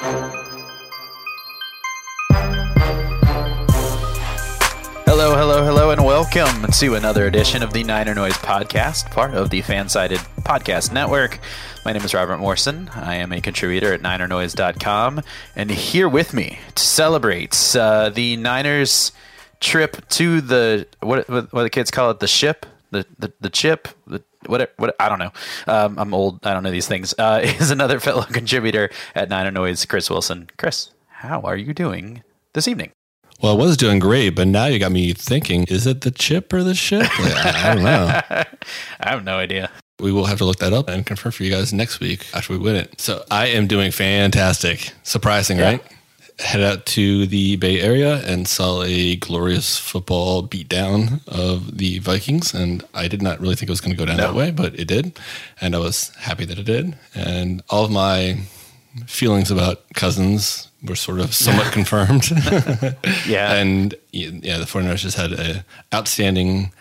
[0.00, 0.48] Hello,
[5.36, 9.60] hello, hello, and welcome to another edition of the Niner Noise Podcast, part of the
[9.60, 11.38] Fansided Podcast Network.
[11.84, 12.88] My name is Robert Morrison.
[12.94, 15.20] I am a contributor at NinerNoise.com,
[15.54, 19.12] and here with me to celebrate uh, the Niners'
[19.60, 23.50] trip to the what what, what the kids call it, the ship, the the, the
[23.50, 25.32] chip, the what what I don't know.
[25.66, 26.44] Um, I'm old.
[26.46, 27.14] I don't know these things.
[27.18, 30.48] Uh, is another fellow contributor at Niner Noise, Chris Wilson.
[30.56, 32.22] Chris, how are you doing
[32.54, 32.92] this evening?
[33.42, 36.52] Well, I was doing great, but now you got me thinking: is it the chip
[36.52, 37.06] or the ship?
[37.18, 38.20] I don't know.
[39.00, 39.70] I have no idea.
[39.98, 42.54] We will have to look that up and confirm for you guys next week after
[42.54, 42.98] we win it.
[43.00, 44.92] So I am doing fantastic.
[45.02, 45.64] Surprising, Yeah.
[45.72, 45.84] right?
[46.40, 52.54] Head out to the Bay Area and saw a glorious football beatdown of the Vikings.
[52.54, 54.28] And I did not really think it was going to go down No.
[54.28, 55.18] that way, but it did.
[55.60, 56.96] And I was happy that it did.
[57.14, 58.40] And all of my
[59.06, 62.30] feelings about Cousins were sort of somewhat confirmed.
[63.26, 63.52] Yeah.
[63.60, 65.64] And yeah, the 49ers just had a
[65.94, 66.72] outstanding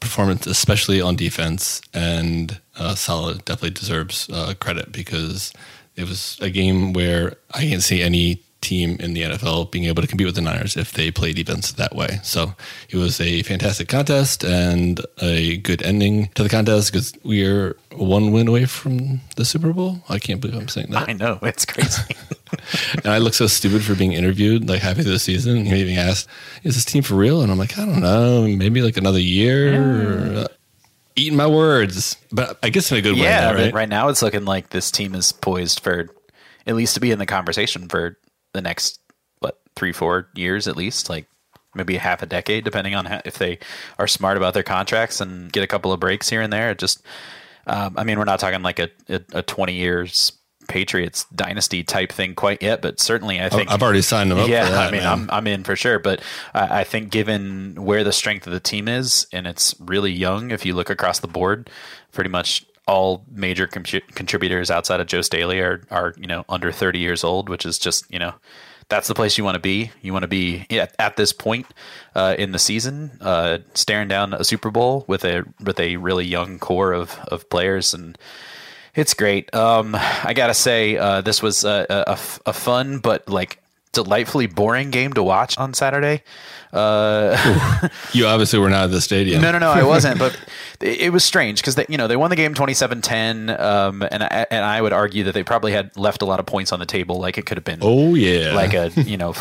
[0.00, 1.80] performance, especially on defense.
[1.94, 5.52] And uh, Saleh definitely deserves uh, credit because
[5.94, 10.02] it was a game where I didn't see any team in the NFL being able
[10.02, 12.20] to compete with the Niners if they play defense that way.
[12.22, 12.54] So
[12.88, 17.76] it was a fantastic contest and a good ending to the contest because we are
[17.92, 20.02] one win away from the Super Bowl.
[20.08, 21.08] I can't believe I'm saying that.
[21.08, 22.02] I know it's crazy.
[22.94, 25.66] And I look so stupid for being interviewed like halfway through the season.
[25.66, 26.28] He even asked,
[26.62, 29.74] "Is this team for real?" And I'm like, "I don't know, maybe like another year."
[29.74, 30.48] Or, uh,
[31.14, 33.22] eating my words, but I guess in a good way.
[33.22, 33.74] yeah, right?
[33.74, 36.08] right now it's looking like this team is poised for
[36.66, 38.16] at least to be in the conversation for
[38.58, 39.00] the next
[39.38, 41.26] what three, four years at least, like
[41.74, 43.58] maybe half a decade, depending on how, if they
[43.98, 46.70] are smart about their contracts and get a couple of breaks here and there.
[46.70, 47.02] It just,
[47.66, 50.32] um, I mean, we're not talking like a, a, a twenty years
[50.68, 54.48] Patriots dynasty type thing quite yet, but certainly I think I've already signed them up.
[54.48, 55.12] yeah, that, I mean, man.
[55.12, 56.20] I'm I'm in for sure, but
[56.52, 60.50] I, I think given where the strength of the team is, and it's really young.
[60.50, 61.70] If you look across the board,
[62.12, 66.72] pretty much all major com- contributors outside of Joe Staley are are you know under
[66.72, 68.34] 30 years old, which is just you know
[68.88, 69.90] that's the place you want to be.
[70.00, 71.66] You want to be at, at this point
[72.14, 76.24] uh, in the season, uh, staring down a Super Bowl with a with a really
[76.24, 78.18] young core of of players and.
[78.94, 79.54] It's great.
[79.54, 83.62] Um, I gotta say, uh, this was a a fun but like
[83.92, 86.22] delightfully boring game to watch on Saturday.
[86.72, 89.40] Uh, you obviously were not at the stadium.
[89.42, 90.18] no, no, no, I wasn't.
[90.18, 90.38] But
[90.80, 94.22] it, it was strange because they, you know, they won the game 27-10, um, and
[94.22, 96.78] I, and I would argue that they probably had left a lot of points on
[96.78, 97.18] the table.
[97.18, 99.34] Like it could have been, Oh yeah, like a you know,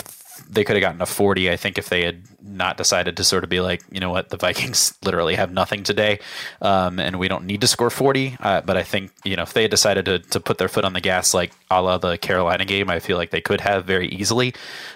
[0.50, 1.50] they could have gotten a forty.
[1.52, 4.30] I think if they had not decided to sort of be like, you know what,
[4.30, 6.20] the Vikings literally have nothing today,
[6.62, 8.38] um, and we don't need to score forty.
[8.40, 10.86] Uh, but I think you know if they had decided to to put their foot
[10.86, 13.86] on the gas like a la the Carolina game, I feel like they could have
[13.86, 14.54] very easily,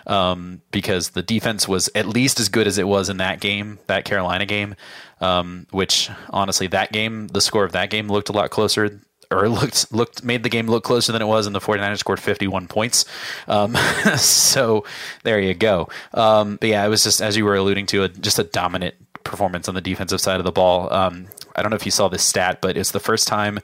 [0.08, 3.80] um, because the defense was at least as good as it was in that game,
[3.88, 4.76] that Carolina game.
[5.20, 9.00] Um, which honestly, that game, the score of that game looked a lot closer
[9.32, 12.20] or looked looked made the game look closer than it was and the 49ers scored
[12.20, 13.06] 51 points
[13.48, 13.76] um,
[14.18, 14.86] so
[15.24, 18.10] there you go um, but yeah it was just as you were alluding to a,
[18.10, 21.76] just a dominant performance on the defensive side of the ball um, I don't know
[21.76, 23.60] if you saw this stat, but it's the first time,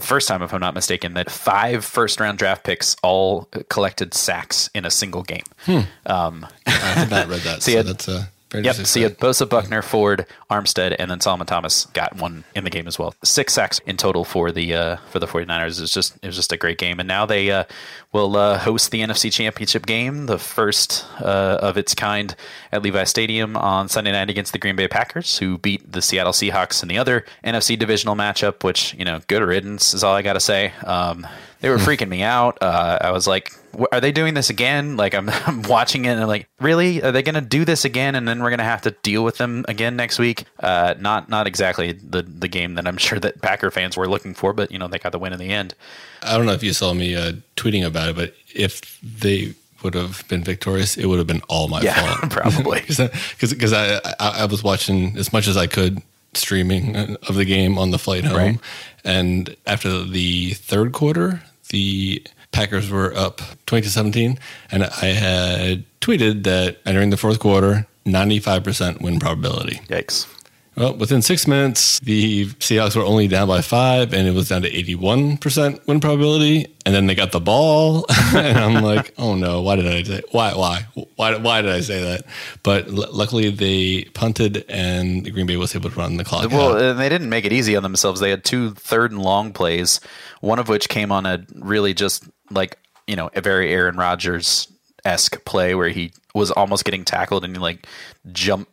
[0.00, 4.70] first time if I'm not mistaken, that five first round draft picks all collected sacks
[4.74, 5.44] in a single game.
[5.60, 5.80] Hmm.
[6.06, 7.62] Um, I have not read that.
[7.62, 8.74] so, so that's uh, yep.
[8.74, 12.70] So you had Bosa, Buckner, Ford, Armstead, and then Solomon Thomas got one in the
[12.70, 13.14] game as well.
[13.24, 15.78] Six sacks in total for the uh, for the 49ers.
[15.78, 17.00] It was just it was just a great game.
[17.00, 17.64] And now they uh,
[18.12, 22.34] will uh, host the NFC Championship game, the first uh, of its kind
[22.70, 26.32] at Levi Stadium on Sunday night against the Green Bay Packers, who beat the Seattle
[26.32, 28.64] Seahawks in the other NFC divisional matchup.
[28.64, 30.72] Which you know, good riddance is all I got to say.
[30.84, 31.26] Um,
[31.60, 32.58] they were freaking me out.
[32.60, 33.52] Uh, I was like,
[33.90, 34.96] are they doing this again?
[34.96, 37.02] Like I'm, I'm watching it and I'm like, really?
[37.02, 38.14] Are they going to do this again?
[38.14, 40.44] And then we're going to have to deal with them again next week?
[40.60, 44.34] Uh, not not exactly the the game that I'm sure that Packer fans were looking
[44.34, 45.74] for, but you know they got the win in the end.
[46.22, 49.94] I don't know if you saw me uh, tweeting about it, but if they would
[49.94, 52.30] have been victorious, it would have been all my yeah, fault.
[52.30, 56.02] probably because I, I I was watching as much as I could
[56.34, 58.58] streaming of the game on the flight home, right.
[59.04, 64.38] and after the third quarter, the Packers were up 20 to 17.
[64.70, 69.80] And I had tweeted that entering the fourth quarter, 95% win probability.
[69.88, 70.26] Yikes.
[70.74, 74.62] Well, within six minutes, the Seahawks were only down by five, and it was down
[74.62, 76.66] to 81% win probability.
[76.86, 80.22] And then they got the ball, and I'm like, oh no, why did I say
[80.32, 82.24] why why why why did I say that?
[82.62, 86.50] But l- luckily, they punted, and the Green Bay was able to run the clock.
[86.50, 86.94] Well, out.
[86.94, 88.20] they didn't make it easy on themselves.
[88.20, 90.00] They had two third and long plays,
[90.40, 94.68] one of which came on a really just like you know a very Aaron Rodgers
[95.04, 97.86] esque play where he was almost getting tackled and he like
[98.30, 98.72] jumped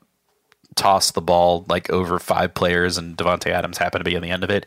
[0.79, 4.29] tossed the ball like over five players, and Davante Adams happened to be on the
[4.29, 4.65] end of it.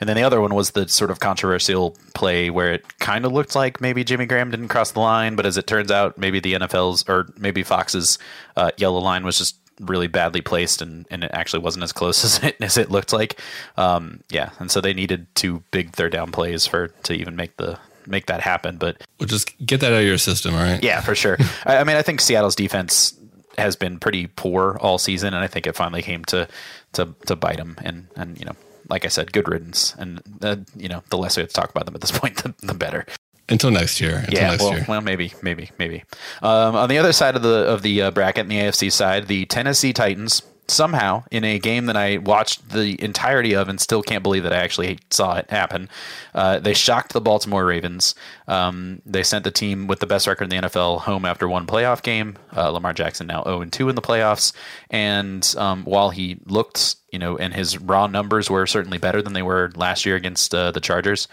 [0.00, 3.32] And then the other one was the sort of controversial play where it kind of
[3.32, 6.38] looked like maybe Jimmy Graham didn't cross the line, but as it turns out, maybe
[6.38, 8.18] the NFL's or maybe Fox's
[8.56, 12.24] uh, yellow line was just really badly placed, and, and it actually wasn't as close
[12.24, 13.40] as it as it looked like.
[13.76, 17.56] Um, yeah, and so they needed two big third down plays for to even make
[17.56, 18.76] the make that happen.
[18.76, 20.82] But well, just get that out of your system, all right?
[20.82, 21.38] Yeah, for sure.
[21.66, 23.18] I, I mean, I think Seattle's defense
[23.56, 26.48] has been pretty poor all season, and I think it finally came to
[26.92, 27.76] to to bite them.
[27.82, 28.54] And and you know,
[28.88, 29.94] like I said, good riddance.
[29.98, 32.36] And uh, you know, the less we have to talk about them at this point,
[32.36, 33.06] the, the better.
[33.50, 34.16] Until next year.
[34.18, 34.84] Until yeah, next well, year.
[34.86, 36.04] well, maybe, maybe, maybe.
[36.42, 39.26] Um, on the other side of the of the uh, bracket, in the AFC side,
[39.26, 44.02] the Tennessee Titans somehow in a game that I watched the entirety of and still
[44.02, 45.88] can't believe that I actually saw it happen.
[46.34, 48.14] Uh, they shocked the Baltimore Ravens.
[48.46, 51.66] Um, they sent the team with the best record in the NFL home after one
[51.66, 52.36] playoff game.
[52.56, 54.52] Uh, Lamar Jackson now 0 2 in the playoffs.
[54.90, 59.32] And um, while he looked, you know, and his raw numbers were certainly better than
[59.32, 61.28] they were last year against uh, the Chargers,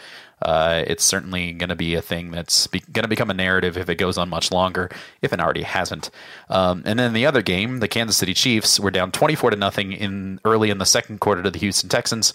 [0.46, 3.78] uh, it's certainly going to be a thing that's be- going to become a narrative
[3.80, 4.92] if it goes on much longer,
[5.24, 6.12] if it already hasn't.
[6.50, 9.92] Um, and then the other game, the Kansas City Chiefs were down 24 to nothing
[9.92, 12.32] in early in the second quarter to the Houston Texans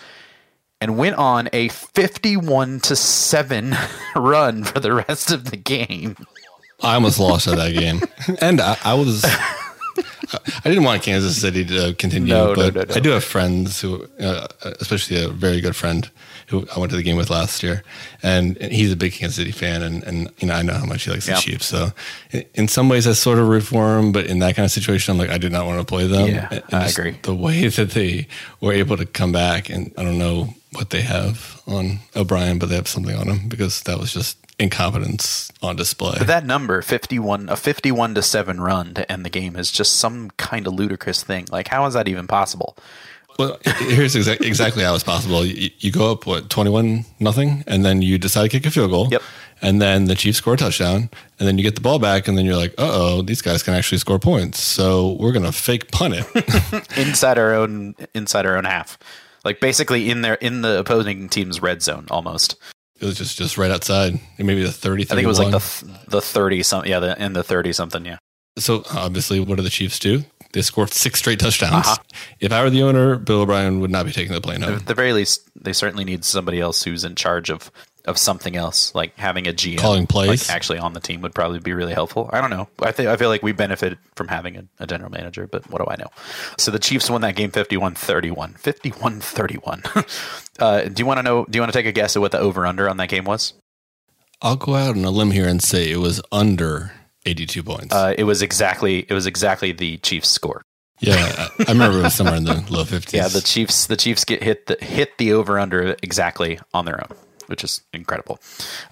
[0.80, 3.76] and went on a 51 to 7
[4.16, 6.16] run for the rest of the game.
[6.82, 8.00] I almost lost at that game.
[8.40, 12.94] And I, I was I didn't want Kansas City to continue, no, but no, no,
[12.94, 14.46] I do have friends who, uh,
[14.80, 16.10] especially a very good friend
[16.50, 17.82] who I went to the game with last year,
[18.22, 21.04] and, he's a big Kansas City fan, and, and you know I know how much
[21.04, 21.36] he likes yep.
[21.36, 21.66] the Chiefs.
[21.66, 21.92] So
[22.54, 25.12] in some ways, I sort of root for him, but in that kind of situation,
[25.12, 26.28] I'm like I did not want to play them.
[26.28, 27.16] Yeah, and I agree.
[27.22, 28.26] The way that they
[28.60, 32.68] were able to come back, and I don't know what they have on O'Brien, but
[32.68, 36.16] they have something on him because that was just incompetence on display.
[36.18, 39.94] But that number, 51, a 51 to 7 run to end the game is just
[39.94, 41.46] some kind of ludicrous thing.
[41.50, 42.76] Like, how is that even possible?
[43.38, 45.44] Well, here's exa- exactly how it's possible.
[45.44, 48.90] You, you, go up, what, 21 nothing, and then you decide to kick a field
[48.90, 49.08] goal.
[49.10, 49.22] Yep.
[49.62, 52.36] And then the Chiefs score a touchdown, and then you get the ball back, and
[52.36, 54.60] then you're like, uh oh, these guys can actually score points.
[54.60, 56.88] So we're going to fake punt it.
[56.98, 58.98] inside our own inside our own half.
[59.44, 62.56] Like basically in their in the opposing team's red zone almost.
[63.00, 65.04] It was just just right outside, maybe the thirty.
[65.04, 66.90] I think it was like the the thirty something.
[66.90, 68.04] Yeah, the, in the thirty something.
[68.04, 68.18] Yeah.
[68.58, 70.24] So obviously, what do the Chiefs do?
[70.52, 71.86] They scored six straight touchdowns.
[71.86, 71.96] Uh-huh.
[72.40, 74.74] If I were the owner, Bill O'Brien would not be taking the plane home.
[74.74, 77.70] At the very least, they certainly need somebody else who's in charge of
[78.06, 81.34] of something else, like having a GM calling plays like actually on the team would
[81.34, 82.30] probably be really helpful.
[82.32, 82.68] I don't know.
[82.80, 85.78] I think I feel like we benefit from having a, a, general manager, but what
[85.78, 86.08] do I know?
[86.58, 88.58] So the Chiefs won that game 51-31.
[88.60, 90.38] 51-31.
[90.58, 92.32] uh, do you want to know do you want to take a guess at what
[92.32, 93.52] the over under on that game was?
[94.42, 96.92] I'll go out on a limb here and say it was under
[97.26, 97.94] 82 points.
[97.94, 100.62] Uh, it was exactly it was exactly the Chiefs score.
[101.00, 103.12] Yeah, I remember it was somewhere in the low 50s.
[103.12, 107.00] Yeah, the Chiefs the Chiefs get hit the hit the over under exactly on their
[107.00, 107.16] own
[107.50, 108.38] which is incredible.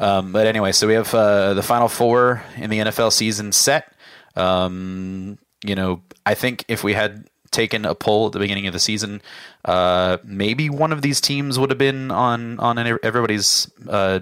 [0.01, 3.95] Um, but anyway, so we have uh, the final four in the NFL season set.
[4.35, 8.73] Um, you know, I think if we had taken a poll at the beginning of
[8.73, 9.23] the season,
[9.65, 14.21] uh, maybe one of these teams would have been on on everybody's uh,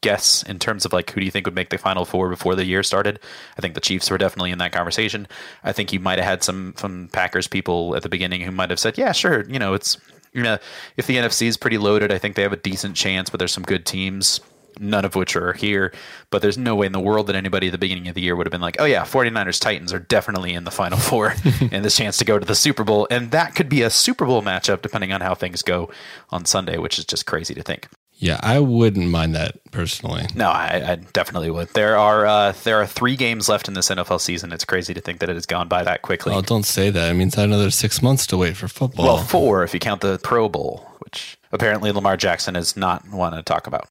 [0.00, 2.54] guess in terms of like who do you think would make the final four before
[2.54, 3.18] the year started.
[3.56, 5.26] I think the Chiefs were definitely in that conversation.
[5.64, 8.70] I think you might have had some some Packers people at the beginning who might
[8.70, 9.98] have said, yeah, sure, you know, it's
[10.32, 10.58] you know,
[10.98, 13.52] if the NFC is pretty loaded, I think they have a decent chance, but there's
[13.52, 14.40] some good teams
[14.78, 15.92] none of which are here.
[16.30, 18.36] But there's no way in the world that anybody at the beginning of the year
[18.36, 21.84] would have been like, oh, yeah, 49ers Titans are definitely in the Final Four and
[21.84, 23.06] this chance to go to the Super Bowl.
[23.10, 25.90] And that could be a Super Bowl matchup depending on how things go
[26.30, 27.88] on Sunday, which is just crazy to think.
[28.18, 30.26] Yeah, I wouldn't mind that personally.
[30.34, 31.68] No, I, I definitely would.
[31.74, 34.52] There are uh, there are three games left in this NFL season.
[34.52, 36.32] It's crazy to think that it has gone by that quickly.
[36.32, 37.10] Oh, don't say that.
[37.10, 39.04] It means another six months to wait for football.
[39.04, 43.34] Well, four if you count the Pro Bowl, which apparently Lamar Jackson does not want
[43.34, 43.86] to talk about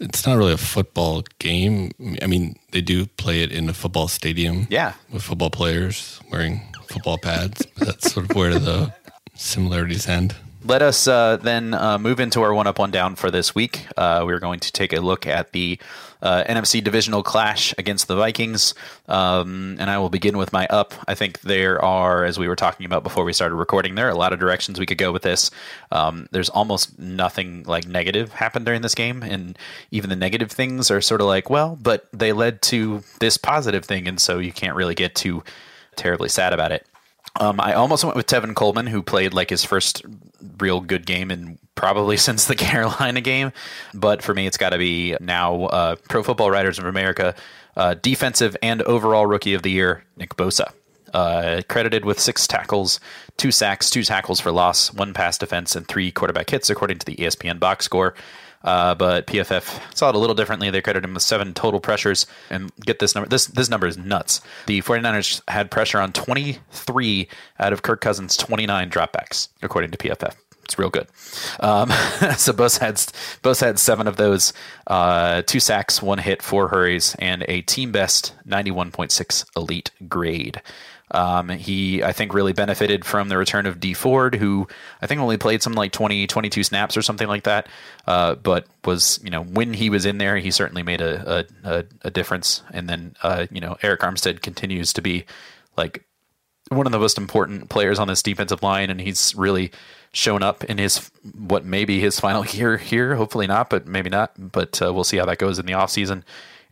[0.00, 1.90] it's not really a football game.
[2.22, 4.66] I mean, they do play it in a football stadium.
[4.70, 4.94] Yeah.
[5.12, 7.66] With football players wearing football pads.
[7.76, 8.92] That's sort of where the
[9.34, 10.34] similarities end.
[10.66, 13.86] Let us uh, then uh, move into our one up, one down for this week.
[13.98, 15.78] Uh, we're going to take a look at the
[16.22, 18.74] uh, NFC divisional clash against the Vikings.
[19.06, 20.94] Um, and I will begin with my up.
[21.06, 24.10] I think there are, as we were talking about before we started recording, there are
[24.10, 25.50] a lot of directions we could go with this.
[25.92, 29.22] Um, there's almost nothing like negative happened during this game.
[29.22, 29.58] And
[29.90, 33.84] even the negative things are sort of like, well, but they led to this positive
[33.84, 34.08] thing.
[34.08, 35.44] And so you can't really get too
[35.94, 36.86] terribly sad about it.
[37.40, 40.02] Um, I almost went with Tevin Coleman, who played like his first
[40.58, 43.52] real good game in probably since the Carolina game.
[43.92, 47.34] But for me, it's got to be now uh, Pro Football Writers of America
[47.76, 50.72] uh, defensive and overall rookie of the year, Nick Bosa.
[51.12, 52.98] Uh, credited with six tackles,
[53.36, 57.06] two sacks, two tackles for loss, one pass defense, and three quarterback hits, according to
[57.06, 58.14] the ESPN box score.
[58.64, 60.70] Uh, but PFF saw it a little differently.
[60.70, 62.26] They credited him with seven total pressures.
[62.50, 63.28] And get this number.
[63.28, 64.40] This this number is nuts.
[64.66, 67.28] The 49ers had pressure on 23
[67.60, 70.34] out of Kirk Cousins' 29 dropbacks, according to PFF.
[70.64, 71.06] It's real good.
[71.60, 71.90] Um,
[72.36, 74.52] so both had Bosa had seven of those,
[74.86, 80.62] uh, two sacks, one hit, four hurries, and a team best 91.6 elite grade.
[81.14, 84.66] Um, he, I think, really benefited from the return of Dee Ford, who
[85.00, 87.68] I think only played something like 20, 22 snaps or something like that.
[88.06, 91.84] Uh, but was, you know, when he was in there, he certainly made a, a,
[92.02, 92.62] a difference.
[92.72, 95.24] And then, uh, you know, Arik Armstead continues to be
[95.76, 96.04] like
[96.68, 99.70] one of the most important players on this defensive line, and he's really
[100.12, 103.14] shown up in his what may be his final year here.
[103.14, 104.32] Hopefully not, but maybe not.
[104.38, 106.22] But uh, we'll see how that goes in the offseason.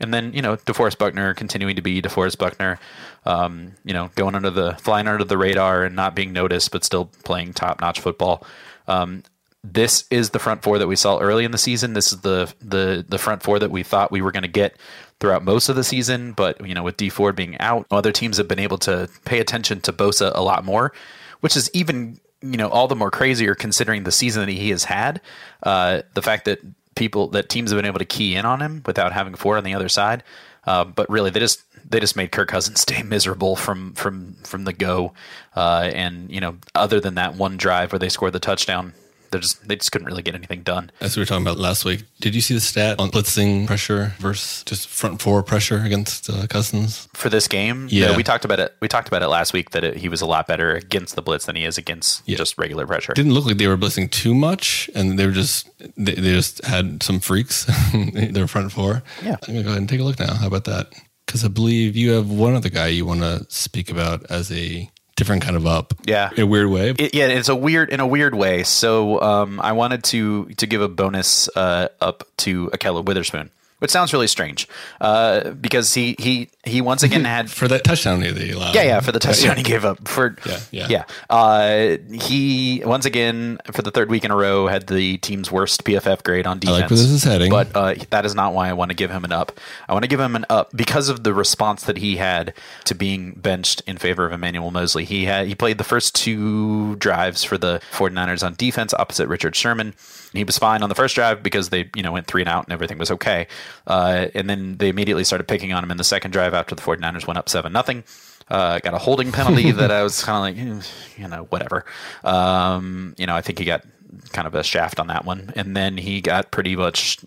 [0.02, 2.78] And then, you know, DeForest Buckner continuing to be DeForest Buckner,
[3.25, 6.85] um, you know, going under the, flying under the radar and not being noticed, but
[6.85, 8.44] still playing top notch football.
[8.88, 9.23] Um,
[9.62, 11.92] this is the front four that we saw early in the season.
[11.92, 14.76] This is the, the, the front four that we thought we were going to get
[15.21, 16.32] throughout most of the season.
[16.32, 19.38] But, you know, with Dee Ford being out, other teams have been able to pay
[19.38, 20.92] attention to Bosa a lot more,
[21.40, 24.85] which is even you know all the more crazier considering the season that he has
[24.85, 25.21] had.
[25.62, 26.59] Uh, the fact that
[26.94, 29.64] people that teams have been able to key in on him without having Ford on
[29.64, 30.22] the other side.
[30.66, 34.64] Uh, but really, they just they just made Kirk Cousins stay miserable from from from
[34.64, 35.12] the go.
[35.56, 38.92] Uh, and you know, other than that one drive where they scored the touchdown,
[39.32, 40.92] they just they just couldn't really get anything done.
[41.00, 44.14] As we were talking about last week, did you see the stat on blitzing pressure
[44.18, 47.88] versus just front four pressure against uh, Cousins for this game?
[47.90, 48.76] Yeah, we talked about it.
[48.80, 51.22] We talked about it last week that it, he was a lot better against the
[51.22, 52.36] blitz than he is against yeah.
[52.36, 53.12] just regular pressure.
[53.14, 56.64] Didn't look like they were blitzing too much, and they were just they, they just
[56.64, 57.68] had some freaks.
[57.92, 59.02] In their front four.
[59.22, 60.34] Yeah, I'm gonna go ahead and take a look now.
[60.34, 60.92] How about that?
[61.26, 64.90] Because I believe you have one other guy you want to speak about as a
[65.16, 65.95] different kind of up.
[66.04, 66.90] Yeah, in a weird way.
[66.90, 68.62] It, yeah, it's a weird in a weird way.
[68.62, 73.50] So um, I wanted to to give a bonus uh, up to Ahkello Witherspoon
[73.82, 74.68] which sounds really strange
[75.00, 78.76] uh, because he he he once again had for that touchdown that he allowed.
[78.76, 79.56] Yeah, yeah, for the touchdown yeah.
[79.56, 81.04] he gave up for yeah yeah yeah.
[81.28, 85.82] Uh, he once again for the third week in a row had the team's worst
[85.82, 86.78] PFF grade on defense.
[86.78, 88.94] I like where this is heading, but uh, that is not why I want to
[88.94, 89.58] give him an up.
[89.88, 92.94] I want to give him an up because of the response that he had to
[92.94, 95.04] being benched in favor of Emmanuel Moseley.
[95.04, 99.56] He had he played the first two drives for the 49ers on defense opposite Richard
[99.56, 99.94] Sherman.
[100.32, 102.64] He was fine on the first drive because they you know went three and out
[102.64, 103.46] and everything was okay.
[103.86, 106.82] Uh, and then they immediately started picking on him in the second drive after the
[106.82, 108.04] 49ers went up 7 nothing.
[108.48, 111.84] Uh, got a holding penalty that I was kind of like, eh, you know, whatever.
[112.24, 113.84] Um, you know, I think he got
[114.32, 115.52] kind of a shaft on that one.
[115.56, 117.18] And then he got pretty much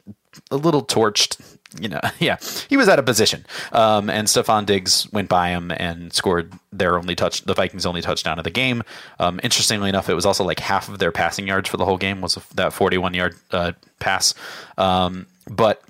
[0.52, 1.55] a little torched.
[1.80, 2.38] You know, yeah,
[2.70, 3.46] he was out of position.
[3.72, 8.02] Um, and Stefon Diggs went by him and scored their only touch, the Vikings' only
[8.02, 8.84] touchdown of the game.
[9.20, 11.98] Um, interestingly enough, it was also like half of their passing yards for the whole
[11.98, 14.34] game was that 41 yard uh, pass.
[14.78, 15.82] Um, but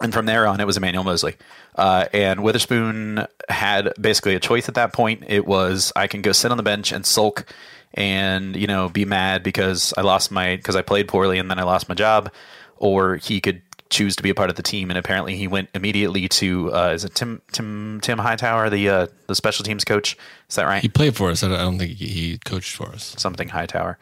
[0.00, 1.36] and from there on, it was Emmanuel Moseley.
[1.76, 5.24] Uh, and Witherspoon had basically a choice at that point.
[5.28, 7.46] It was I can go sit on the bench and sulk
[7.94, 11.58] and you know be mad because I lost my because I played poorly and then
[11.58, 12.30] I lost my job,
[12.76, 14.90] or he could choose to be a part of the team.
[14.90, 19.06] And apparently, he went immediately to uh, is it Tim Tim Tim Hightower, the uh,
[19.28, 20.16] the special teams coach?
[20.48, 20.82] Is that right?
[20.82, 21.44] He played for us.
[21.44, 23.14] I don't think he coached for us.
[23.18, 23.98] Something Hightower.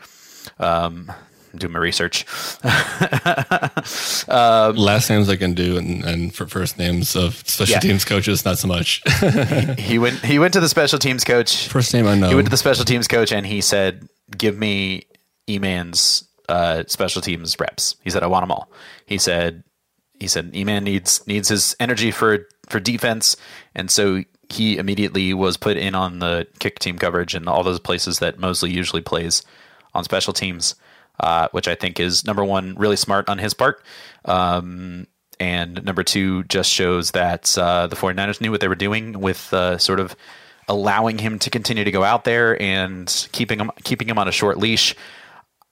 [0.59, 1.13] Um,
[1.57, 2.25] do my research.
[4.29, 7.81] um, Last names I can do, and, and for first names of special yeah.
[7.81, 9.03] teams coaches, not so much.
[9.21, 10.25] he, he, went.
[10.25, 11.69] He went to the special teams coach.
[11.69, 12.29] First name I know.
[12.29, 15.07] He went to the special teams coach, and he said, "Give me
[15.49, 18.71] Eman's uh, special teams reps." He said, "I want them all."
[19.07, 19.65] He said,
[20.21, 23.37] "He said Eman needs needs his energy for for defense,"
[23.75, 27.81] and so he immediately was put in on the kick team coverage and all those
[27.81, 29.43] places that Moseley usually plays
[29.95, 30.75] on special teams
[31.21, 33.83] uh, which I think is number one, really smart on his part.
[34.25, 35.07] Um,
[35.39, 39.53] and number two, just shows that uh, the 49ers knew what they were doing with
[39.53, 40.17] uh, sort of
[40.69, 44.33] allowing him to continue to go out there and keeping him keeping him on a
[44.33, 44.95] short leash.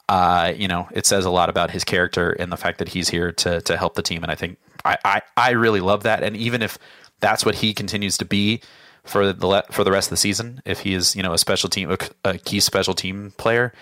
[0.08, 3.08] Uh, you know, it says a lot about his character and the fact that he's
[3.08, 4.22] here to to help the team.
[4.22, 6.22] And I think I, I, I really love that.
[6.22, 6.78] And even if
[7.20, 8.60] that's what he continues to be
[9.04, 11.68] for the for the rest of the season, if he is you know a special
[11.68, 13.72] team a key special team player,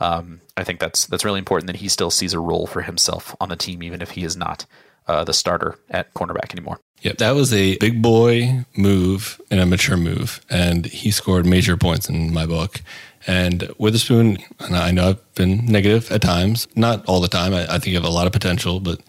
[0.00, 3.34] um, I think that's that's really important that he still sees a role for himself
[3.40, 4.66] on the team, even if he is not
[5.06, 6.80] uh, the starter at cornerback anymore.
[7.02, 11.76] Yep, that was a big boy move and a mature move, and he scored major
[11.76, 12.80] points in my book.
[13.26, 17.54] And Witherspoon, and I know I've been negative at times, not all the time.
[17.54, 19.00] I, I think you have a lot of potential, but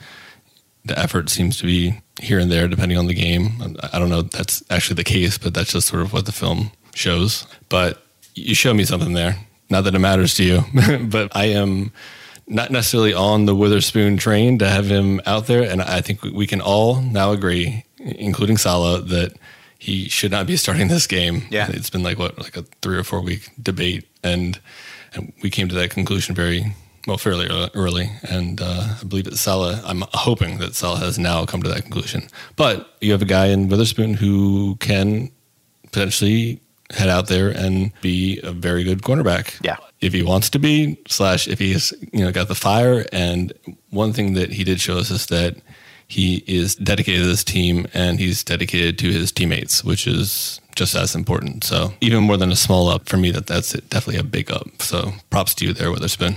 [0.85, 3.75] the effort seems to be here and there depending on the game.
[3.91, 6.71] I don't know that's actually the case, but that's just sort of what the film
[6.93, 7.45] shows.
[7.69, 8.01] But
[8.35, 9.37] you show me something there.
[9.69, 10.63] Not that it matters to you,
[11.01, 11.91] but I am
[12.47, 15.63] not necessarily on the Witherspoon train to have him out there.
[15.69, 19.33] And I think we can all now agree, including Saleh, that
[19.85, 21.43] he should not be starting this game.
[21.51, 21.69] Yeah.
[21.69, 24.07] It's been like what, like a three or four week debate.
[24.23, 24.59] And,
[25.13, 26.73] and we came to that conclusion very,
[27.05, 28.09] well, fairly early.
[28.23, 31.83] And uh, I believe that Saleh, I'm hoping that Saleh has now come to that
[31.83, 32.29] conclusion.
[32.55, 35.29] But you have a guy in Witherspoon who can
[35.83, 39.63] potentially head out there and be a very good cornerback.
[39.63, 39.77] Yeah.
[40.01, 43.05] If he wants to be, slash if he's you know got the fire.
[43.11, 43.53] And
[43.91, 45.57] one thing that he did show us is that
[46.07, 50.95] he is dedicated to this team and he's dedicated to his teammates, which is just
[50.95, 51.63] as important.
[51.63, 54.81] So even more than a small up for me, that that's definitely a big up.
[54.81, 56.35] So props to you there, Witherspoon.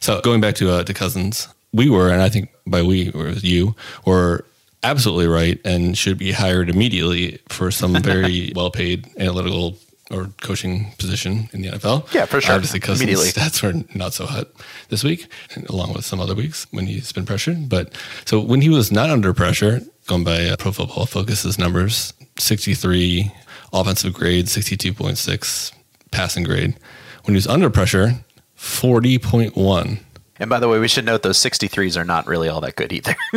[0.00, 3.30] So going back to uh, to Cousins, we were, and I think by we or
[3.30, 3.74] you
[4.06, 4.44] were
[4.82, 9.76] absolutely right and should be hired immediately for some very well paid analytical
[10.12, 12.12] or coaching position in the NFL.
[12.12, 12.54] Yeah, for sure.
[12.54, 13.28] Obviously, because immediately.
[13.28, 14.48] stats were not so hot
[14.88, 15.26] this week,
[15.68, 17.68] along with some other weeks when he's been pressured.
[17.68, 22.12] But so when he was not under pressure, going by uh, Pro Football Focus's numbers,
[22.38, 23.32] 63
[23.72, 25.72] offensive grade, 62.6
[26.10, 26.76] passing grade.
[27.24, 28.24] When he was under pressure,
[28.58, 29.98] 40.1
[30.38, 32.92] and by the way, we should note those 63s are not really all that good
[32.92, 33.14] either.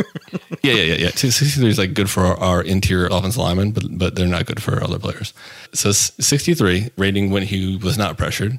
[0.62, 1.10] yeah, yeah, yeah, yeah.
[1.10, 4.62] 63 is like good for our, our interior offensive linemen, but but they're not good
[4.62, 5.34] for other players.
[5.72, 8.58] So 63 rating when he was not pressured,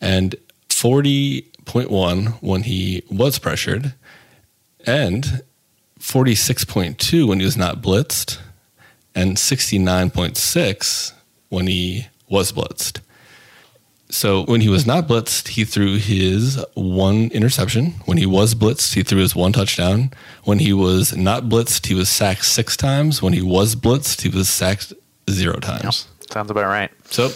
[0.00, 0.34] and
[0.68, 3.94] 40.1 when he was pressured,
[4.84, 5.42] and
[6.00, 8.38] 46.2 when he was not blitzed,
[9.14, 11.12] and 69.6
[11.48, 13.00] when he was blitzed.
[14.08, 17.94] So when he was not blitzed, he threw his one interception.
[18.04, 20.12] When he was blitzed, he threw his one touchdown.
[20.44, 23.20] When he was not blitzed, he was sacked six times.
[23.20, 24.92] When he was blitzed, he was sacked
[25.28, 26.06] zero times.
[26.20, 26.30] Yep.
[26.32, 26.90] Sounds about right.
[27.06, 27.30] So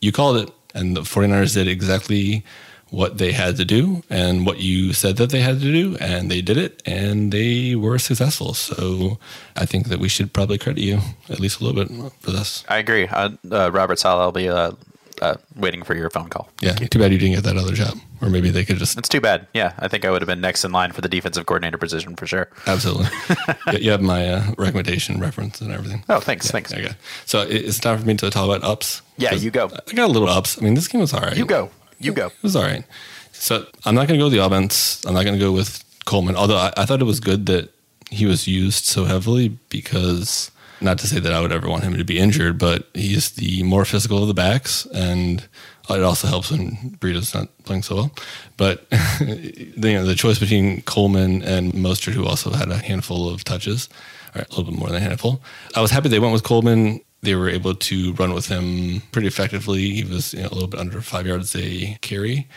[0.00, 2.44] you called it, and the 49ers did exactly
[2.90, 6.30] what they had to do and what you said that they had to do, and
[6.30, 8.52] they did it, and they were successful.
[8.52, 9.18] So
[9.56, 12.64] I think that we should probably credit you at least a little bit for this.
[12.68, 13.06] I agree.
[13.06, 14.72] Uh, uh, Robert Saleh will be uh,
[15.20, 16.48] uh, waiting for your phone call.
[16.60, 18.98] Yeah, too bad you didn't get that other job, or maybe they could just.
[18.98, 19.46] It's too bad.
[19.54, 22.16] Yeah, I think I would have been next in line for the defensive coordinator position
[22.16, 22.48] for sure.
[22.66, 23.08] Absolutely.
[23.80, 26.04] you have my uh, recommendation reference and everything.
[26.08, 26.72] Oh, thanks, yeah, thanks.
[26.72, 26.94] Okay,
[27.26, 29.02] so it's time for me to talk about ups.
[29.16, 29.66] Yeah, you go.
[29.66, 30.58] I got a little ups.
[30.58, 31.36] I mean, this game was all right.
[31.36, 31.70] You go.
[31.98, 32.26] You go.
[32.26, 32.84] It was all right.
[33.32, 35.04] So I'm not going to go with the offense.
[35.06, 36.36] I'm not going to go with Coleman.
[36.36, 37.70] Although I, I thought it was good that
[38.10, 41.96] he was used so heavily because not to say that I would ever want him
[41.96, 45.46] to be injured, but he's the more physical of the backs, and
[45.88, 48.10] it also helps when Breida's not playing so well.
[48.56, 48.86] But
[49.20, 53.88] you know, the choice between Coleman and Mostert, who also had a handful of touches,
[54.34, 55.42] or a little bit more than a handful,
[55.74, 57.00] I was happy they went with Coleman.
[57.22, 59.90] They were able to run with him pretty effectively.
[59.90, 62.48] He was you know, a little bit under five yards a carry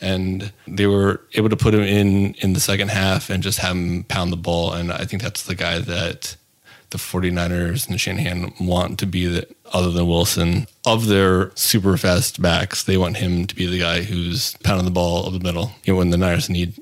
[0.00, 3.76] and they were able to put him in in the second half and just have
[3.76, 4.72] him pound the ball.
[4.72, 6.36] And I think that's the guy that
[6.90, 12.40] the 49ers and Shanahan want to be the other than Wilson of their super fast
[12.40, 12.84] backs.
[12.84, 15.72] They want him to be the guy who's pounding the ball up the middle.
[15.84, 16.74] You know, when the Niners need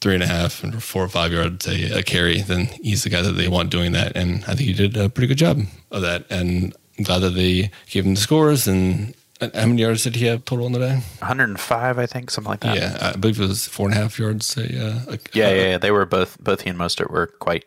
[0.00, 3.10] three and a half and four or five yards a, a carry, then he's the
[3.10, 4.16] guy that they want doing that.
[4.16, 6.26] And I think he did a pretty good job of that.
[6.28, 10.26] And I'm glad that they gave him the scores and how many yards did he
[10.26, 10.94] have total in the day?
[11.18, 12.76] 105, I think, something like that.
[12.76, 14.56] Yeah, I believe it was four and a half yards.
[14.56, 17.64] A, uh, a, yeah, yeah, yeah, They were both both he and Mostert were quite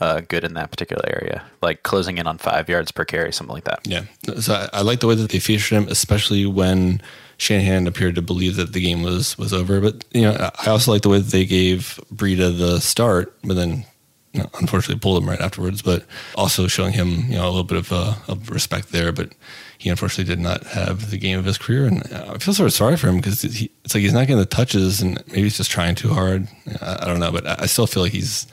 [0.00, 3.54] uh, good in that particular area, like closing in on five yards per carry, something
[3.54, 3.80] like that.
[3.86, 4.04] Yeah,
[4.40, 7.02] so I, I like the way that they featured him, especially when
[7.36, 9.80] Shanahan appeared to believe that the game was was over.
[9.80, 13.54] But you know, I also like the way that they gave Breida the start, but
[13.54, 13.84] then
[14.32, 15.82] you know, unfortunately pulled him right afterwards.
[15.82, 19.32] But also showing him you know a little bit of, uh, of respect there, but
[19.80, 21.86] he unfortunately did not have the game of his career.
[21.86, 24.44] And I feel sort of sorry for him because it's like he's not getting the
[24.44, 26.46] touches and maybe he's just trying too hard.
[26.82, 28.46] I, don't know, but I still feel like he's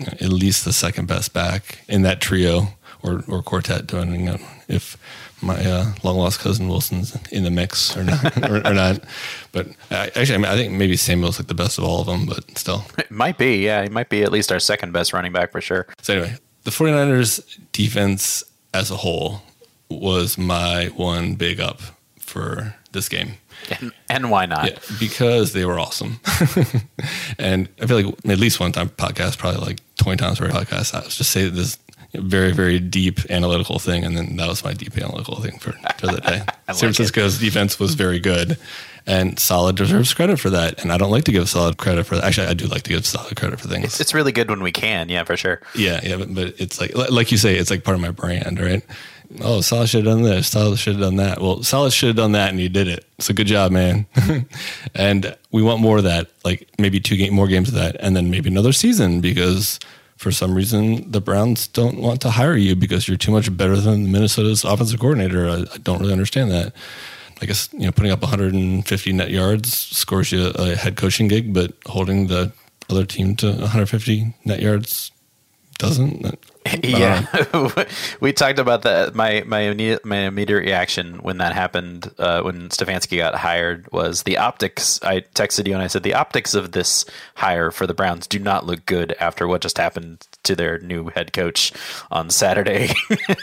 [0.00, 2.68] at least the second best back in that trio
[3.02, 4.96] or, or quartet, depending on if
[5.42, 8.36] my uh, long lost cousin Wilson's in the mix or not.
[8.50, 9.00] or, or, not.
[9.52, 12.06] But I, actually, I, mean, I think maybe Samuel's like the best of all of
[12.06, 12.84] them, but still.
[12.98, 13.82] It might be, yeah.
[13.82, 15.86] He might be at least our second best running back for sure.
[16.02, 19.42] So, anyway, the 49ers defense as a whole
[19.88, 21.80] was my one big up
[22.18, 23.34] for this game.
[23.70, 24.70] And, and why not?
[24.70, 26.20] Yeah, because they were awesome.
[27.38, 30.94] and I feel like at least one time podcast, probably like 20 times per podcast,
[30.94, 31.78] I was just say this
[32.14, 34.04] very, very deep analytical thing.
[34.04, 36.38] And then that was my deep analytical thing for, for the day.
[36.68, 37.44] like San Francisco's it.
[37.44, 38.58] defense was very good
[39.06, 40.82] and Saleh deserves credit for that.
[40.82, 42.24] And I don't like to give Saleh credit for that.
[42.24, 43.84] Actually, I do like to give Saleh credit for things.
[43.84, 45.08] It's, it's really good when we can.
[45.08, 45.60] Yeah, for sure.
[45.74, 46.00] Yeah.
[46.02, 46.16] Yeah.
[46.16, 48.82] But, but it's like, like you say, it's like part of my brand, right?
[49.40, 50.48] Oh, Saleh should have done this.
[50.48, 51.40] Saleh should have done that.
[51.40, 53.04] Well, Saleh should have done that, and he did it.
[53.18, 54.06] So good job, man.
[54.94, 58.16] and we want more of that, like maybe two game, more games of that, and
[58.16, 59.78] then maybe another season because
[60.16, 63.76] for some reason the Browns don't want to hire you because you're too much better
[63.76, 65.48] than Minnesota's offensive coordinator.
[65.48, 66.72] I, I don't really understand that.
[67.40, 71.52] I guess you know putting up 150 net yards scores you a head coaching gig,
[71.52, 72.52] but holding the
[72.88, 75.12] other team to 150 net yards
[75.78, 76.38] doesn't.
[76.82, 77.26] yeah,
[78.20, 79.14] we talked about that.
[79.14, 84.22] My my immediate, my immediate reaction when that happened, uh, when Stefanski got hired, was
[84.22, 85.02] the optics.
[85.02, 88.38] I texted you and I said the optics of this hire for the Browns do
[88.38, 91.72] not look good after what just happened to their new head coach
[92.10, 92.90] on Saturday.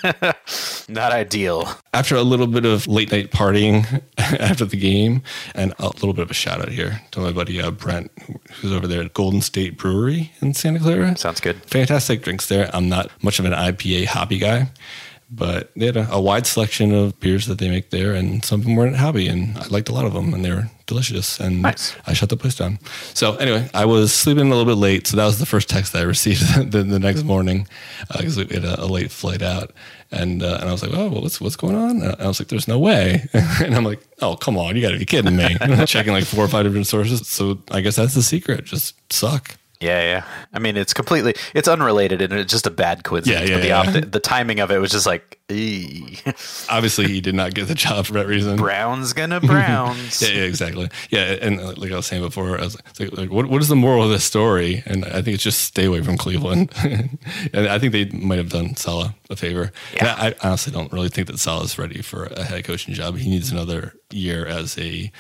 [0.90, 1.70] not ideal.
[1.94, 5.22] After a little bit of late night partying after the game,
[5.54, 8.12] and a little bit of a shout out here to my buddy uh, Brent,
[8.54, 11.16] who's over there at Golden State Brewery in Santa Clara.
[11.18, 11.64] Sounds good.
[11.66, 12.70] Fantastic drinks there.
[12.74, 14.72] I'm not much of an IPA hoppy guy,
[15.30, 18.60] but they had a, a, wide selection of beers that they make there, and some
[18.60, 21.40] of them weren't hoppy, and I liked a lot of them, and they were delicious.
[21.40, 21.96] And nice.
[22.06, 22.78] I shut the place down.
[23.14, 25.96] So anyway, I was sleeping a little bit late, so that was the first text
[25.96, 27.68] I received the, the next morning
[28.12, 29.72] because uh, we had a, a, late flight out,
[30.14, 32.02] and uh, and I was like, oh, well, what's what's going on?
[32.02, 34.92] And I was like, there's no way, and I'm like, oh, come on, you got
[34.92, 35.58] to be kidding me!
[35.86, 37.28] Checking like four or five different sources.
[37.28, 38.66] So I guess that's the secret.
[38.66, 39.58] Just suck.
[39.84, 40.26] Yeah, yeah.
[40.54, 43.50] I mean, it's completely it's unrelated and it's just a bad coincidence.
[43.50, 44.06] Yeah, yeah, but the, yeah.
[44.06, 45.40] the timing of it was just like,
[46.70, 48.56] obviously he did not get the job for that reason.
[48.56, 50.22] Brown's gonna Browns.
[50.22, 50.90] yeah, yeah, exactly.
[51.10, 53.68] Yeah, and uh, like I was saying before, I was like, like what, what is
[53.68, 54.84] the moral of this story?
[54.86, 56.72] And I think it's just stay away from Cleveland.
[57.54, 59.72] and I think they might have done Saleh a favor.
[59.96, 60.16] Yeah.
[60.18, 63.18] I, I honestly don't really think that Saleh is ready for a head coaching job.
[63.18, 65.12] He needs another year as a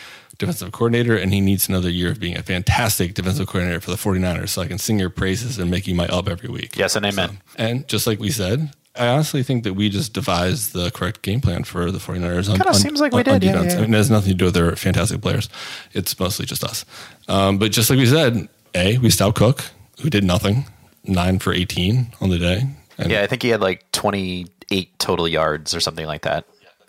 [0.45, 3.97] defensive coordinator, and he needs another year of being a fantastic defensive coordinator for the
[3.97, 6.77] 49ers so I can sing your praises and make you my up every week.
[6.77, 7.29] Yes, and amen.
[7.29, 11.23] So, and just like we said, I honestly think that we just devised the correct
[11.23, 12.47] game plan for the 49ers.
[12.47, 13.43] Kind of seems like on, we did.
[13.43, 13.77] Yeah, yeah.
[13.77, 15.49] I mean, it has nothing to do with their fantastic players.
[15.93, 16.85] It's mostly just us.
[17.27, 19.63] Um, but just like we said, A, we stopped Cook,
[20.01, 20.65] who did nothing,
[21.05, 22.67] nine for 18 on the day.
[22.99, 26.45] And yeah, I think he had like 28 total yards or something like that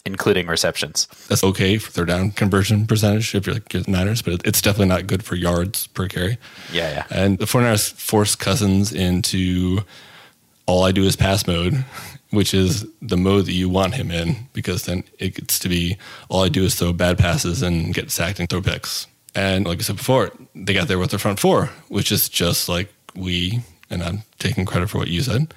[0.07, 1.07] including receptions.
[1.29, 4.89] That's okay for third down conversion percentage if you're like your Niners, but it's definitely
[4.89, 6.39] not good for yards per carry.
[6.73, 7.07] Yeah, yeah.
[7.11, 9.81] And the 49ers forced Cousins into
[10.67, 11.85] all I do is pass mode,
[12.31, 15.97] which is the mode that you want him in, because then it gets to be
[16.29, 19.07] all I do is throw bad passes and get sacked and throw picks.
[19.35, 22.69] And like I said before, they got there with their front four, which is just
[22.69, 25.55] like we, and I'm taking credit for what you said,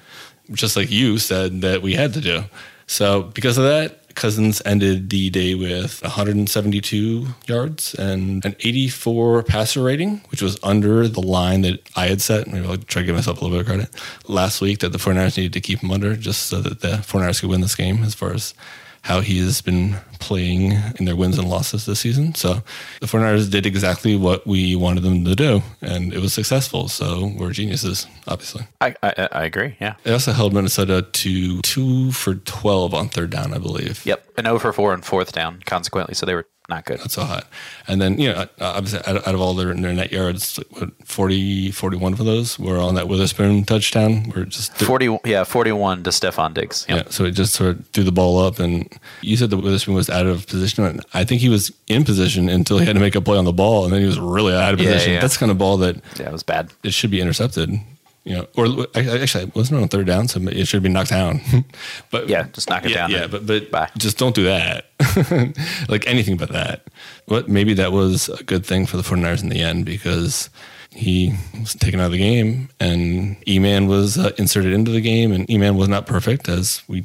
[0.52, 2.44] just like you said that we had to do.
[2.86, 9.80] So because of that, Cousins ended the day with 172 yards and an 84 passer
[9.80, 12.48] rating, which was under the line that I had set.
[12.48, 13.94] Maybe I'll try to give myself a little bit of credit
[14.26, 17.40] last week that the 49ers needed to keep him under just so that the 49ers
[17.40, 18.54] could win this game as far as
[19.08, 22.34] how he has been playing in their wins and losses this season.
[22.34, 22.62] So
[23.00, 26.88] the 49ers did exactly what we wanted them to do, and it was successful.
[26.88, 28.66] So we're geniuses, obviously.
[28.82, 29.76] I, I, I agree.
[29.80, 29.94] Yeah.
[30.02, 34.04] They also held Minnesota to two for 12 on third down, I believe.
[34.04, 34.27] Yep.
[34.38, 36.14] And over 4 on fourth down, consequently.
[36.14, 37.00] So they were not good.
[37.00, 37.48] That's so hot.
[37.88, 41.72] And then, you know, obviously out, out of all their, their net yards, what, 40,
[41.72, 44.32] 41 of those were on that Witherspoon touchdown.
[44.36, 46.86] We're just 40, yeah, 41 to Stefon Diggs.
[46.88, 47.04] Yep.
[47.04, 47.10] Yeah.
[47.10, 48.60] So it just sort of threw the ball up.
[48.60, 48.88] And
[49.22, 50.84] you said that Witherspoon was out of position.
[50.84, 53.44] And I think he was in position until he had to make a play on
[53.44, 53.82] the ball.
[53.82, 55.10] And then he was really out of position.
[55.10, 55.20] Yeah, yeah.
[55.20, 55.96] That's kind of ball that.
[56.20, 56.70] Yeah, it was bad.
[56.84, 57.70] It should be intercepted
[58.28, 61.08] you know, or actually, it wasn't on third down, so it should have been knocked
[61.08, 61.40] down.
[62.10, 63.10] but yeah, just knock it yeah, down.
[63.10, 63.90] Yeah, but but Bye.
[63.96, 64.84] just don't do that.
[65.88, 66.88] like anything but that.
[67.26, 70.50] But maybe that was a good thing for the 49ers in the end because
[70.90, 75.32] he was taken out of the game and E-Man was uh, inserted into the game
[75.32, 77.04] and E-Man was not perfect as we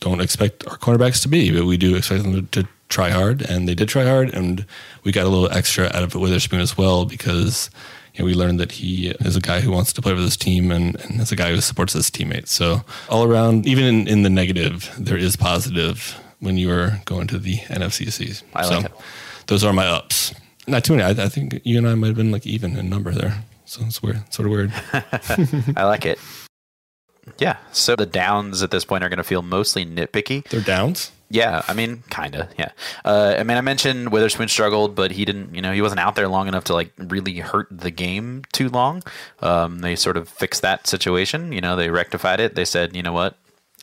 [0.00, 3.42] don't expect our cornerbacks to be, but we do expect them to, to try hard
[3.42, 4.66] and they did try hard and
[5.04, 7.70] we got a little extra out of it Witherspoon as well because
[8.16, 10.36] you know, we learned that he is a guy who wants to play for this
[10.36, 12.50] team and, and is a guy who supports his teammates.
[12.50, 17.26] So all around, even in, in the negative, there is positive when you are going
[17.28, 18.42] to the NFCCs.
[18.54, 18.92] I like so it.
[19.48, 20.34] Those are my ups.
[20.66, 21.04] Not too many.
[21.04, 23.44] I, I, think you and I might have been like even in number there.
[23.66, 24.72] So it's weird, sort of weird.
[25.76, 26.18] I like it.
[27.38, 27.56] Yeah.
[27.72, 30.48] So the downs at this point are going to feel mostly nitpicky.
[30.48, 31.12] They're downs.
[31.28, 32.48] Yeah, I mean, kind of.
[32.56, 32.70] Yeah,
[33.04, 35.54] uh, I mean, I mentioned Witherspoon struggled, but he didn't.
[35.54, 38.68] You know, he wasn't out there long enough to like really hurt the game too
[38.68, 39.02] long.
[39.40, 41.52] Um, they sort of fixed that situation.
[41.52, 42.54] You know, they rectified it.
[42.54, 43.36] They said, you know what,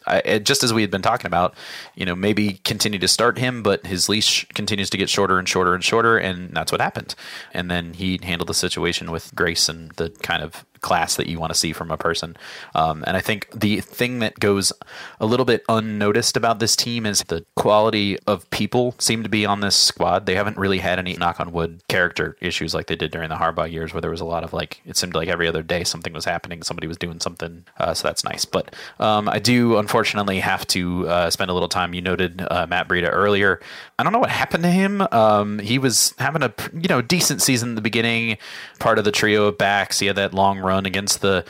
[0.06, 1.56] I, just as we had been talking about,
[1.96, 5.48] you know, maybe continue to start him, but his leash continues to get shorter and
[5.48, 7.16] shorter and shorter, and that's what happened.
[7.54, 11.39] And then he handled the situation with grace and the kind of class that you
[11.39, 12.38] want to see from a person.
[12.76, 14.72] Um, and I think the thing that goes
[15.19, 19.46] a little bit unnoticed about this team is the quality of people seem to be
[19.46, 20.28] on this squad.
[20.28, 23.36] They haven't really had any knock on wood character issues like they did during the
[23.36, 25.84] Harbaugh years, where there was a lot of like it seemed like every other day
[25.84, 27.65] something was happening, somebody was doing something.
[27.80, 28.46] Uh, so that's nice.
[28.46, 31.93] But um, I do unfortunately have to uh, spend a little time.
[31.93, 33.62] You noted uh, Matt Breida earlier.
[33.98, 35.02] I don't know what happened to him.
[35.12, 38.38] Um, he was having a you know decent season in the beginning,
[38.80, 40.00] part of the trio of backs.
[40.00, 41.46] He had that long run run against the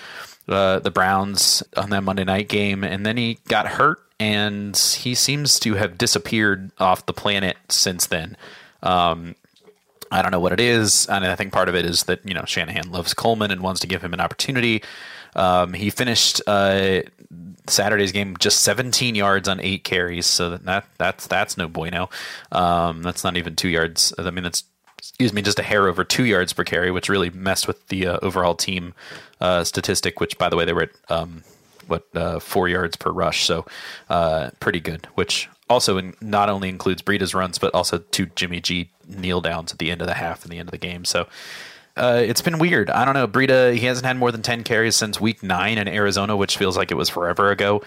[0.47, 5.15] uh, the Browns on that Monday night game, and then he got hurt, and he
[5.15, 8.35] seems to have disappeared off the planet since then.
[8.81, 9.35] Um,
[10.11, 12.33] I don't know what it is, and I think part of it is that you
[12.33, 14.83] know Shanahan loves Coleman and wants to give him an opportunity.
[15.35, 17.01] Um, he finished uh,
[17.67, 22.09] Saturday's game just 17 yards on eight carries, so that that's that's no bueno.
[22.51, 24.13] Um, that's not even two yards.
[24.17, 24.65] I mean, that's
[25.03, 28.07] excuse me, just a hair over two yards per carry, which really messed with the
[28.07, 28.93] uh, overall team
[29.41, 30.21] uh, statistic.
[30.21, 31.43] Which, by the way, they were at um,
[31.87, 33.65] what uh, four yards per rush, so
[34.09, 35.05] uh, pretty good.
[35.15, 39.73] Which also in, not only includes Breida's runs, but also two Jimmy G kneel downs
[39.73, 41.03] at the end of the half and the end of the game.
[41.05, 41.27] So.
[41.95, 42.89] Uh, it's been weird.
[42.89, 43.27] I don't know.
[43.27, 46.75] Breida, he hasn't had more than 10 carries since week nine in Arizona, which feels
[46.75, 47.81] like it was forever ago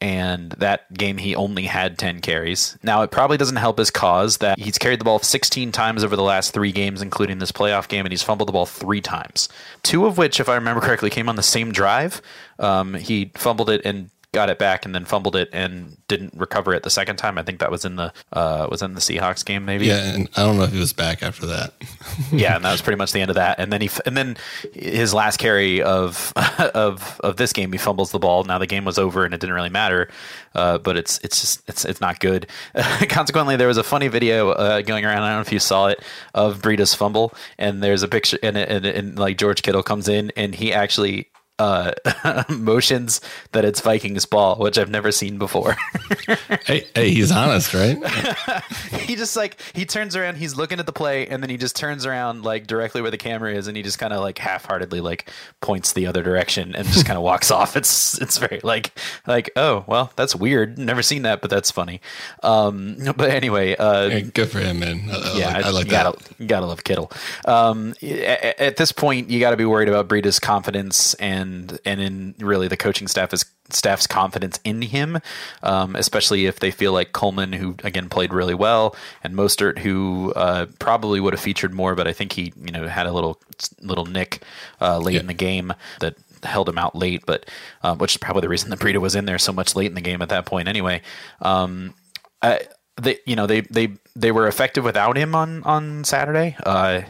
[0.00, 2.76] and that game he only had 10 carries.
[2.82, 6.16] Now, it probably doesn't help his cause that he's carried the ball 16 times over
[6.16, 9.48] the last three games, including this playoff game, and he's fumbled the ball three times.
[9.82, 12.20] Two of which, if I remember correctly, came on the same drive.
[12.58, 16.74] Um, he fumbled it and got it back and then fumbled it and didn't recover
[16.74, 17.38] it the second time.
[17.38, 19.86] I think that was in the uh, was in the Seahawks game, maybe.
[19.86, 21.72] Yeah, and I don't know if he was back after that.
[22.32, 23.58] yeah, and that was pretty much the end of that.
[23.58, 24.36] And then he and then
[24.74, 28.44] his last carry of of of this game, he fumbles the ball.
[28.44, 30.10] Now the game was over and it didn't really matter.
[30.54, 32.46] Uh, but it's it's just it's it's not good.
[33.08, 35.22] Consequently, there was a funny video uh, going around.
[35.22, 36.02] I don't know if you saw it
[36.34, 40.32] of Breida's fumble, and there's a picture, and, and, and like George Kittle comes in,
[40.36, 41.28] and he actually
[41.58, 41.92] uh,
[42.48, 43.20] motions
[43.52, 45.76] that it's Vikings ball, which I've never seen before.
[46.64, 47.96] hey, hey, he's honest, right?
[49.00, 51.76] he just like he turns around, he's looking at the play, and then he just
[51.76, 55.00] turns around like directly where the camera is, and he just kind of like half-heartedly
[55.00, 57.76] like points the other direction and just kind of walks off.
[57.76, 58.92] It's it's very like
[59.26, 60.78] like oh well, that's weird.
[60.78, 62.00] Never seen that, but that's funny.
[62.42, 65.08] Um, but anyway, uh, hey, good for him, man.
[65.10, 66.04] I, yeah, I like, I like that.
[66.04, 67.10] Gotta, you gotta love Kittle.
[67.46, 71.78] Um, at, at this point, you got to be worried about Breida's confidence and and
[71.84, 75.18] and in really the coaching staff is staff's confidence in him,
[75.62, 80.32] um, especially if they feel like Coleman, who again played really well, and Mostert, who
[80.36, 83.40] uh, probably would have featured more, but I think he you know had a little
[83.80, 84.42] little nick
[84.80, 85.20] uh, late yeah.
[85.20, 87.48] in the game that held him out late, but
[87.82, 89.94] uh, which is probably the reason the Breida was in there so much late in
[89.94, 90.68] the game at that point.
[90.68, 91.02] Anyway,
[91.40, 91.94] um,
[92.42, 92.60] I,
[93.00, 96.56] they you know they they they were effective without him on on Saturday.
[96.62, 97.02] Uh,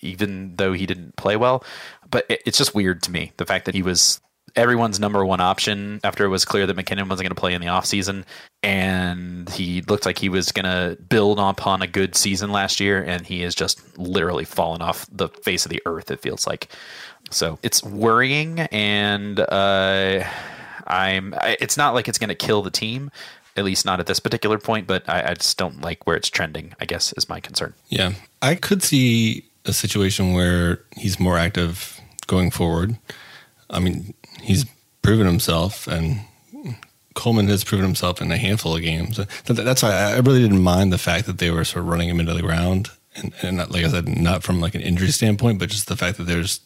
[0.00, 1.64] even though he didn't play well
[2.10, 4.20] but it, it's just weird to me the fact that he was
[4.56, 7.60] everyone's number one option after it was clear that McKinnon wasn't going to play in
[7.60, 8.24] the offseason.
[8.62, 13.02] and he looked like he was going to build upon a good season last year,
[13.02, 16.10] and he has just literally fallen off the face of the earth.
[16.10, 16.68] It feels like
[17.30, 17.58] so.
[17.62, 20.24] It's worrying, and uh,
[20.86, 21.34] I'm.
[21.44, 23.10] It's not like it's going to kill the team,
[23.56, 24.86] at least not at this particular point.
[24.88, 26.74] But I, I just don't like where it's trending.
[26.80, 27.74] I guess is my concern.
[27.88, 31.97] Yeah, I could see a situation where he's more active
[32.28, 32.96] going forward.
[33.68, 34.64] I mean, he's
[35.02, 36.20] proven himself, and
[37.14, 39.18] Coleman has proven himself in a handful of games.
[39.44, 42.20] That's why I really didn't mind the fact that they were sort of running him
[42.20, 45.58] into the ground, and, and not, like I said, not from like an injury standpoint,
[45.58, 46.60] but just the fact that there's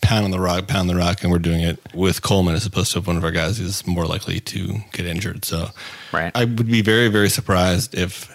[0.00, 2.64] pound on the rock, pound on the rock, and we're doing it with Coleman as
[2.64, 5.44] opposed to one of our guys who's more likely to get injured.
[5.44, 5.68] So,
[6.12, 6.32] right.
[6.34, 8.34] I would be very, very surprised if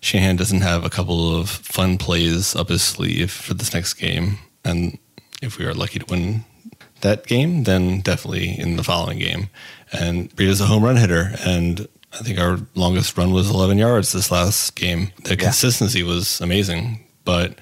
[0.00, 4.38] Shanahan doesn't have a couple of fun plays up his sleeve for this next game,
[4.64, 4.98] and
[5.42, 6.44] if we are lucky to win
[7.00, 9.48] that game, then definitely in the following game.
[9.92, 14.12] And Breida's a home run hitter, and I think our longest run was 11 yards
[14.12, 15.12] this last game.
[15.24, 15.36] The yeah.
[15.36, 17.58] consistency was amazing, but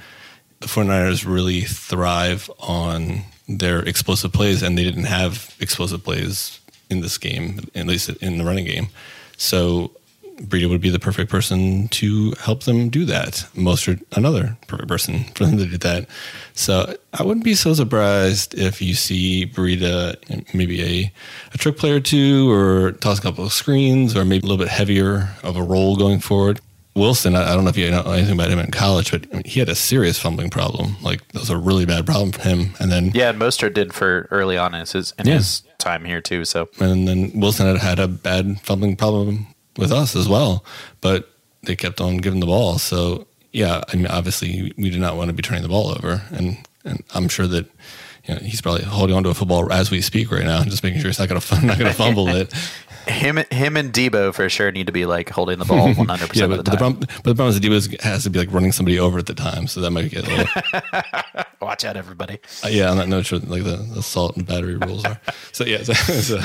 [0.61, 7.01] the 49ers really thrive on their explosive plays, and they didn't have explosive plays in
[7.01, 8.89] this game, at least in the running game.
[9.37, 9.93] So
[10.42, 13.46] Breida would be the perfect person to help them do that.
[13.55, 16.07] Mostert, another perfect person for them to do that.
[16.53, 21.12] So I wouldn't be so surprised if you see Breida maybe a,
[21.55, 24.62] a trick play or two, or toss a couple of screens, or maybe a little
[24.62, 26.61] bit heavier of a role going forward.
[26.94, 29.44] Wilson, I, don't know if you know anything about him in college, but I mean,
[29.44, 30.96] he had a serious fumbling problem.
[31.03, 32.70] Like that was a really bad problem for him.
[32.81, 35.35] And then yeah, Mostert did for early on in his in yeah.
[35.35, 36.46] his time here too.
[36.46, 39.46] So and then Wilson had had a bad fumbling problem
[39.77, 40.65] with us as well,
[41.01, 41.31] but
[41.62, 42.79] they kept on giving the ball.
[42.79, 46.23] So yeah, I mean, obviously we do not want to be turning the ball over,
[46.31, 47.67] and and I'm sure that
[48.27, 50.71] you know, he's probably holding on to a football as we speak right now, and
[50.71, 52.53] just making sure he's not going to not going to fumble it.
[53.09, 56.27] Him, him, and Deebo for sure need to be like holding the ball 100 yeah,
[56.27, 56.73] percent of the time.
[56.73, 59.27] The problem, but the problem is Deebo has to be like running somebody over at
[59.27, 61.45] the time, so that might get a little.
[61.61, 62.38] Watch out, everybody.
[62.64, 65.21] Uh, yeah, I'm not no sure like the assault and battery rules are.
[65.53, 66.37] So yeah, so, so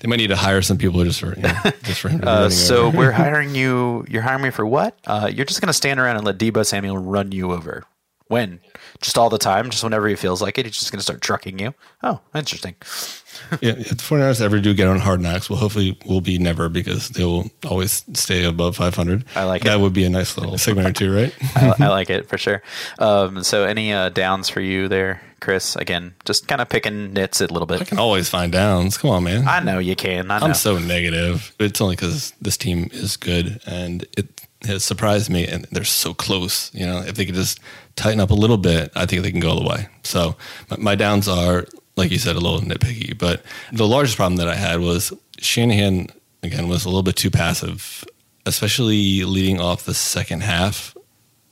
[0.00, 2.20] they might need to hire some people just for you know, just for him.
[2.22, 4.04] Uh, so we're hiring you.
[4.08, 4.98] You're hiring me for what?
[5.06, 7.84] Uh, you're just going to stand around and let Deebo Samuel run you over.
[8.28, 8.60] When?
[9.00, 11.22] Just all the time, just whenever he feels like it, he's just going to start
[11.22, 11.74] trucking you.
[12.02, 12.74] Oh, interesting.
[13.62, 16.68] yeah, if the 49ers ever do get on hard knocks, well, hopefully we'll be never
[16.68, 19.24] because they will always stay above 500.
[19.34, 19.70] I like that it.
[19.70, 21.34] That would be a nice little segment or two, right?
[21.56, 22.62] I, I, like it for sure.
[22.98, 25.74] Um, so, any uh, downs for you there, Chris?
[25.76, 27.80] Again, just kind of picking nits a little bit.
[27.80, 28.98] I can always find downs.
[28.98, 29.48] Come on, man.
[29.48, 30.30] I know you can.
[30.30, 31.54] I am so negative.
[31.58, 36.14] It's only because this team is good and it has surprised me, and they're so
[36.14, 36.72] close.
[36.74, 37.60] You know, if they could just
[37.96, 39.88] tighten up a little bit, I think they can go all the way.
[40.02, 40.36] So
[40.76, 41.66] my, downs are,
[41.96, 43.16] like you said, a little nitpicky.
[43.16, 43.42] But
[43.72, 46.08] the largest problem that I had was Shanahan
[46.42, 48.04] again was a little bit too passive,
[48.46, 50.96] especially leading off the second half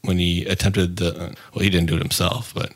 [0.03, 1.35] when he attempted the.
[1.55, 2.73] Well, he didn't do it himself, but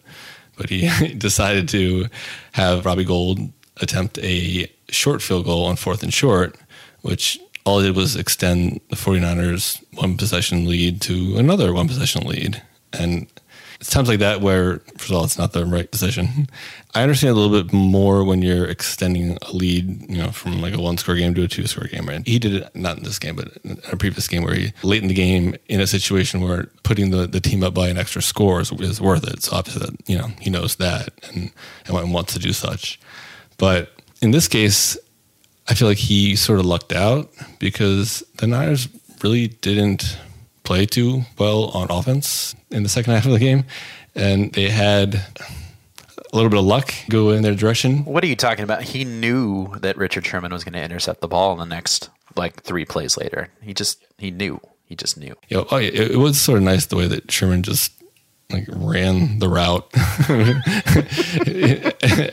[0.56, 2.06] but he decided to
[2.52, 3.38] have Robbie Gould
[3.80, 6.56] attempt a short field goal on fourth and short,
[7.00, 12.26] which all it did was extend the 49ers one possession lead to another one possession
[12.26, 12.62] lead.
[12.92, 13.26] And
[13.80, 16.48] it's times like that where, first of all, it's not the right decision.
[16.94, 20.74] I understand a little bit more when you're extending a lead, you know, from like
[20.74, 22.26] a one score game to a two score game, right?
[22.26, 25.02] He did it not in this game, but in a previous game where he late
[25.02, 28.20] in the game in a situation where putting the, the team up by an extra
[28.20, 29.42] score is, is worth it.
[29.44, 31.50] So obviously, that, you know, he knows that and,
[31.86, 33.00] and wants to do such.
[33.56, 34.98] But in this case,
[35.70, 37.30] I feel like he sort of lucked out
[37.60, 38.88] because the Niners
[39.22, 40.18] really didn't
[40.64, 43.64] play too well on offense in the second half of the game,
[44.16, 48.04] and they had a little bit of luck go in their direction.
[48.04, 48.82] What are you talking about?
[48.82, 52.62] He knew that Richard Sherman was going to intercept the ball in the next like
[52.62, 53.48] three plays later.
[53.62, 54.60] He just he knew.
[54.84, 55.36] He just knew.
[55.48, 57.92] Yeah, oh, it, it was sort of nice the way that Sherman just
[58.52, 59.88] like ran the route,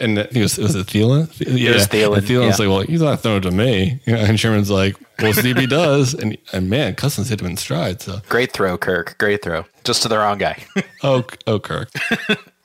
[0.02, 1.30] and it was, it was it Thielen.
[1.40, 2.18] Yeah, it was Thielen.
[2.18, 2.66] And Thielen's yeah.
[2.66, 5.68] like, "Well, he's not throwing it to me," and Sherman's like, "We'll see if he
[5.68, 8.02] does." And and man, Cousins hit him in stride.
[8.02, 9.18] So great throw, Kirk.
[9.18, 10.64] Great throw, just to the wrong guy.
[11.04, 11.90] oh, oh, Kirk.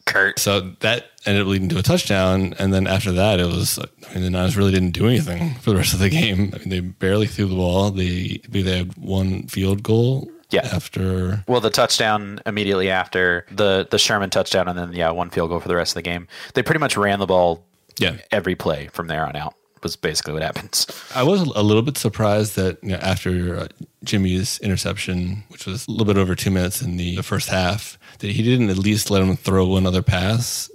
[0.04, 0.38] Kurt.
[0.38, 3.78] So that ended up leading to a touchdown, and then after that, it was.
[3.78, 6.52] I mean, the Niners really didn't do anything for the rest of the game.
[6.54, 7.90] I mean, they barely threw the ball.
[7.90, 10.68] They they had one field goal yeah.
[10.72, 15.50] After well, the touchdown immediately after the the Sherman touchdown, and then yeah, one field
[15.50, 16.28] goal for the rest of the game.
[16.54, 17.64] They pretty much ran the ball.
[17.98, 18.16] Yeah.
[18.31, 20.87] Every play from there on out was basically what happens.
[21.14, 23.68] I was a little bit surprised that you know, after uh,
[24.04, 27.98] Jimmy's interception, which was a little bit over two minutes in the, the first half,
[28.20, 30.70] that he didn't at least let him throw another pass.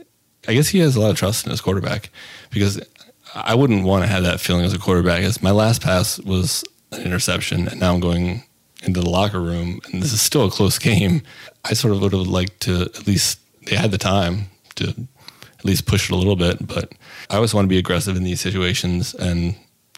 [0.48, 2.10] I guess he has a lot of trust in his quarterback
[2.52, 2.80] because
[3.34, 5.24] I wouldn't want to have that feeling as a quarterback.
[5.24, 8.44] As my last pass was an interception, and now I'm going
[8.84, 11.22] into the locker room, and this is still a close game.
[11.66, 15.66] I sort of would have liked to at least they had the time to at
[15.66, 16.94] least push it a little bit, but
[17.30, 19.56] I always want to be aggressive in these situations, and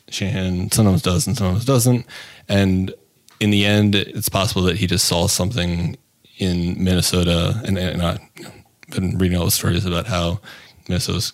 [0.10, 2.06] Shanahan sometimes does and sometimes doesn't.
[2.48, 2.94] And
[3.40, 5.98] in the end, it's possible that he just saw something
[6.38, 8.20] in Minnesota, and, and I've
[8.90, 10.40] been reading all the stories about how
[10.88, 11.34] Minnesota's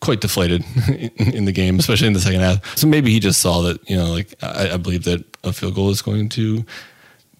[0.00, 2.76] quite deflated in, in, the game, especially in the second half.
[2.76, 5.74] So maybe he just saw that, you know, like I, I believe that a field
[5.74, 6.64] goal is going to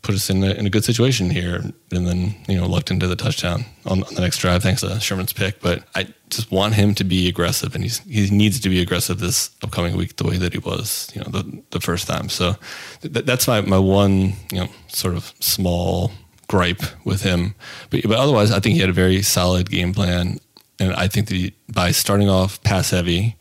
[0.03, 3.07] put us in a, in a good situation here, and then you know lucked into
[3.07, 5.61] the touchdown on, on, the next drive thanks to Sherman's pick.
[5.61, 9.19] But I just want him to be aggressive, and he's he needs to be aggressive
[9.19, 12.29] this upcoming week the way that he was, you know, the the first time.
[12.29, 12.57] So
[13.03, 16.13] th- that's my my one you know sort of small
[16.49, 17.55] gripe with him.
[17.91, 20.41] But but otherwise, I think he had a very solid game plan,
[20.81, 23.37] and I think that by starting off pass heavy,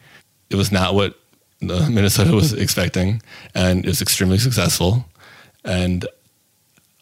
[0.50, 1.18] it was not what
[1.64, 3.22] uh, Minnesota was expecting,
[3.56, 5.06] and it was extremely successful.
[5.64, 6.06] And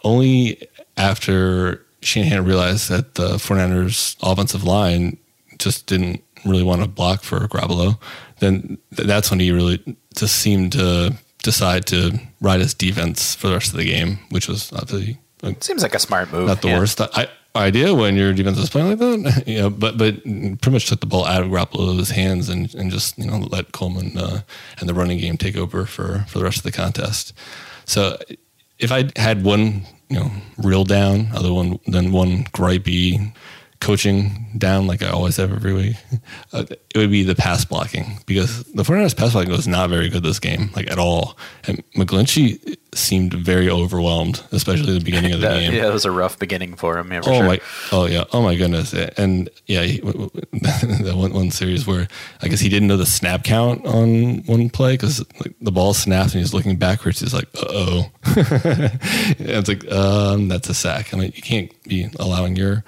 [0.03, 0.61] only
[0.95, 5.17] after Shanahan realized that the 49ers offensive line
[5.57, 7.99] just didn't really want to block for Garoppolo,
[8.39, 13.53] then that's when he really just seemed to decide to ride his defense for the
[13.53, 16.47] rest of the game, which was obviously like, seems like a smart move.
[16.47, 16.79] Not the yeah.
[16.79, 17.27] worst I,
[17.57, 19.69] idea when your defense is playing like that, you know.
[19.69, 23.25] But but pretty much took the ball out of Garoppolo's hands and, and just you
[23.25, 24.41] know let Coleman uh,
[24.79, 27.33] and the running game take over for for the rest of the contest.
[27.85, 28.17] So
[28.79, 33.33] if I had one you know, real down, other one than one gripey
[33.79, 35.95] coaching down like I always have every week,
[36.53, 40.09] uh, it would be the pass blocking because the 49ers pass blocking was not very
[40.09, 41.37] good this game, like at all.
[41.65, 45.73] And McGlinchey seemed very overwhelmed, especially at the beginning of the that, game.
[45.73, 47.11] Yeah, it was a rough beginning for him.
[47.11, 47.45] Yeah, for oh sure.
[47.45, 47.61] my!
[47.91, 48.23] Oh yeah!
[48.33, 48.93] Oh my goodness!
[48.93, 52.07] And yeah, he, that one one series where
[52.41, 55.93] I guess he didn't know the snap count on one play because like, the ball
[55.93, 57.19] snaps and he's looking backwards.
[57.19, 58.11] He's like, "Uh oh!"
[59.39, 61.13] And it's like, um, that's a sack.
[61.13, 62.83] I mean, you can't be allowing your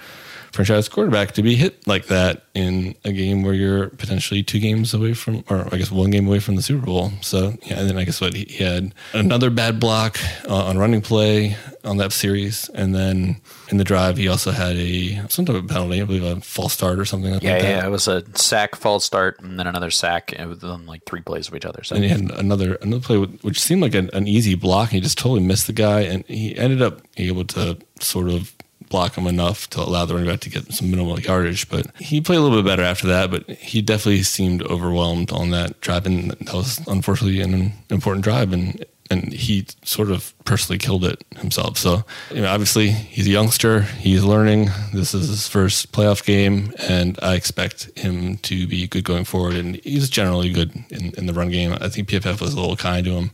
[0.52, 4.94] franchise quarterback to be hit like that in a game where you're potentially two games
[4.94, 7.12] away from, or I guess one game away from the Super Bowl.
[7.22, 11.02] So yeah, and then I guess what he had another bad block uh, on running
[11.02, 15.56] play on that series, and then in the drive he also had a some type
[15.56, 17.34] of penalty, I believe a false start or something.
[17.34, 17.64] Like yeah, that.
[17.64, 21.22] yeah, it was a sack, false start, and then another sack and within like three
[21.22, 21.84] plays of each other.
[21.84, 21.96] So.
[21.96, 24.90] And he had another another play which seemed like an, an easy block.
[24.90, 28.54] He just totally missed the guy, and he ended up able to sort of
[28.90, 31.70] block him enough to allow the running back to get some minimal yardage.
[31.70, 33.32] But he played a little bit better after that.
[33.32, 38.54] But he definitely seemed overwhelmed on that drive, and that was unfortunately an important drive.
[38.54, 41.78] And and he sort of personally killed it himself.
[41.78, 43.82] So, you know, obviously he's a youngster.
[43.82, 44.70] He's learning.
[44.94, 49.56] This is his first playoff game, and I expect him to be good going forward.
[49.56, 51.76] And he's generally good in, in the run game.
[51.82, 53.32] I think PFF was a little kind to him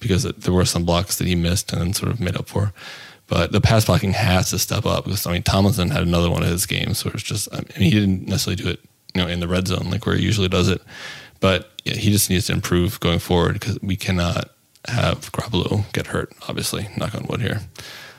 [0.00, 2.72] because there were some blocks that he missed and sort of made up for.
[3.28, 6.42] But the pass blocking has to step up because I mean Tomlinson had another one
[6.42, 8.80] of his games where it's just I mean he didn't necessarily do it
[9.14, 10.82] you know in the red zone like where he usually does it,
[11.40, 14.50] but yeah, he just needs to improve going forward because we cannot
[14.86, 16.32] have Garoppolo get hurt.
[16.48, 17.60] Obviously, knock on wood here,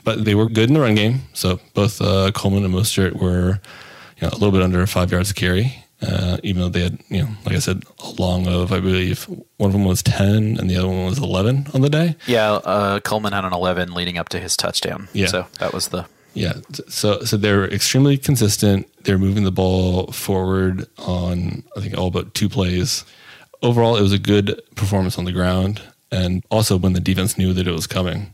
[0.04, 1.22] but they were good in the run game.
[1.32, 3.60] So both uh, Coleman and Mostert were
[4.16, 6.98] you know a little bit under five yards of carry, uh, even though they had,
[7.08, 9.24] you know, like I said, a long of, I believe
[9.58, 12.16] one of them was 10 and the other one was 11 on the day.
[12.26, 12.52] Yeah.
[12.52, 15.08] Uh, Coleman had an 11 leading up to his touchdown.
[15.12, 15.26] Yeah.
[15.26, 16.06] So that was the.
[16.32, 16.54] Yeah.
[16.88, 18.88] So, so they're extremely consistent.
[19.04, 23.04] They're moving the ball forward on, I think, all but two plays.
[23.62, 25.82] Overall, it was a good performance on the ground.
[26.12, 28.32] And also when the defense knew that it was coming.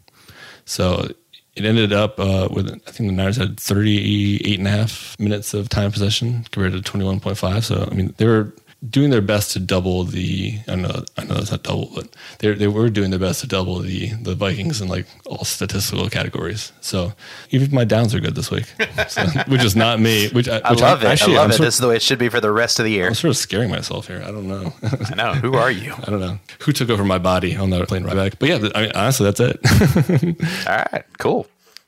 [0.67, 1.09] So
[1.57, 5.55] it ended up uh, with I think the Niners had 38 and a half minutes
[5.55, 7.65] of time possession compared to 21.5.
[7.65, 8.53] So I mean they were
[8.89, 12.09] doing their best to double the I know I know it's not double, but
[12.39, 16.09] they they were doing their best to double the the Vikings in like all statistical
[16.11, 16.72] categories.
[16.81, 17.12] So
[17.51, 18.66] even my downs are good this week,
[19.09, 20.29] so, which is not me.
[20.29, 21.12] Which I, which I love I, it.
[21.12, 21.64] Actually, I love I'm it.
[21.64, 23.09] This is the way it should be for the rest of the year.
[23.09, 24.22] I'm sort of scaring myself here.
[24.22, 24.72] I don't know.
[24.83, 25.33] I know.
[25.35, 25.95] Who are you?
[26.07, 28.39] I don't know who took over my body on that plane right back.
[28.39, 30.66] But yeah, I mean, honestly, that's it.
[30.68, 31.47] all right, cool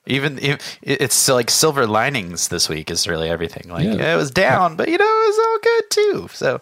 [0.09, 3.71] even if it's like silver linings this week is really everything.
[3.71, 4.15] Like yeah.
[4.15, 6.29] it was down, but you know was all good too.
[6.33, 6.61] So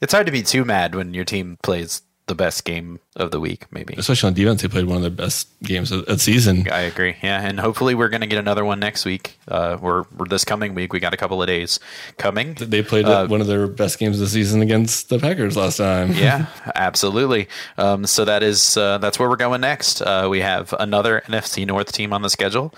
[0.00, 3.38] it's hard to be too mad when your team plays the best game of the
[3.38, 3.94] week, maybe.
[3.96, 6.66] Especially on defense, they played one of their best games of the season.
[6.70, 7.14] I agree.
[7.22, 9.38] Yeah, and hopefully we're going to get another one next week.
[9.46, 10.92] Uh, we're, we're, this coming week.
[10.92, 11.78] We got a couple of days
[12.18, 12.54] coming.
[12.54, 15.76] They played uh, one of their best games of the season against the Packers last
[15.76, 16.12] time.
[16.12, 17.48] yeah, absolutely.
[17.78, 20.02] Um, so that is uh, that's where we're going next.
[20.02, 22.74] Uh, we have another NFC North team on the schedule.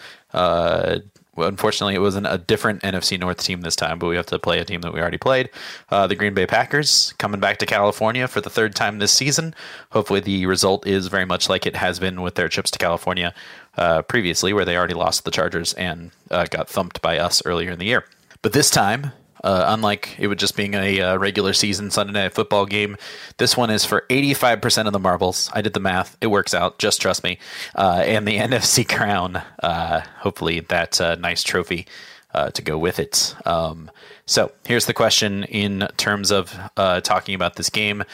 [1.38, 4.40] Well, unfortunately, it wasn't a different NFC North team this time, but we have to
[4.40, 5.50] play a team that we already played.
[5.88, 9.54] Uh, the Green Bay Packers coming back to California for the third time this season.
[9.92, 13.32] Hopefully, the result is very much like it has been with their trips to California
[13.76, 17.70] uh, previously, where they already lost the Chargers and uh, got thumped by us earlier
[17.70, 18.04] in the year.
[18.42, 19.12] But this time,
[19.44, 22.96] uh, unlike it would just being a uh, regular season Sunday night football game,
[23.36, 25.50] this one is for 85% of the marbles.
[25.52, 26.16] I did the math.
[26.20, 26.78] It works out.
[26.78, 27.38] Just trust me.
[27.74, 31.86] Uh, and the NFC crown, uh, hopefully, that uh, nice trophy
[32.34, 33.34] uh, to go with it.
[33.46, 33.90] Um,
[34.26, 38.04] so here's the question in terms of talking about this game.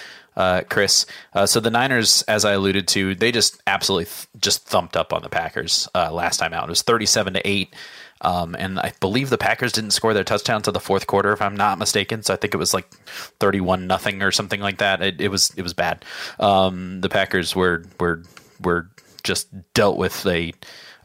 [0.68, 1.06] Chris,
[1.46, 5.22] so the Niners, as I alluded to, they just absolutely th- just thumped up on
[5.22, 6.68] the Packers last time out.
[6.68, 7.74] It was 37 to 8.
[8.24, 11.42] Um, and I believe the Packers didn't score their touchdown to the fourth quarter, if
[11.42, 12.22] I'm not mistaken.
[12.22, 12.90] So I think it was like
[13.40, 15.02] 31 nothing or something like that.
[15.02, 16.04] It, it was it was bad.
[16.40, 18.22] Um, the Packers were were
[18.60, 18.88] were
[19.22, 20.52] just dealt with a.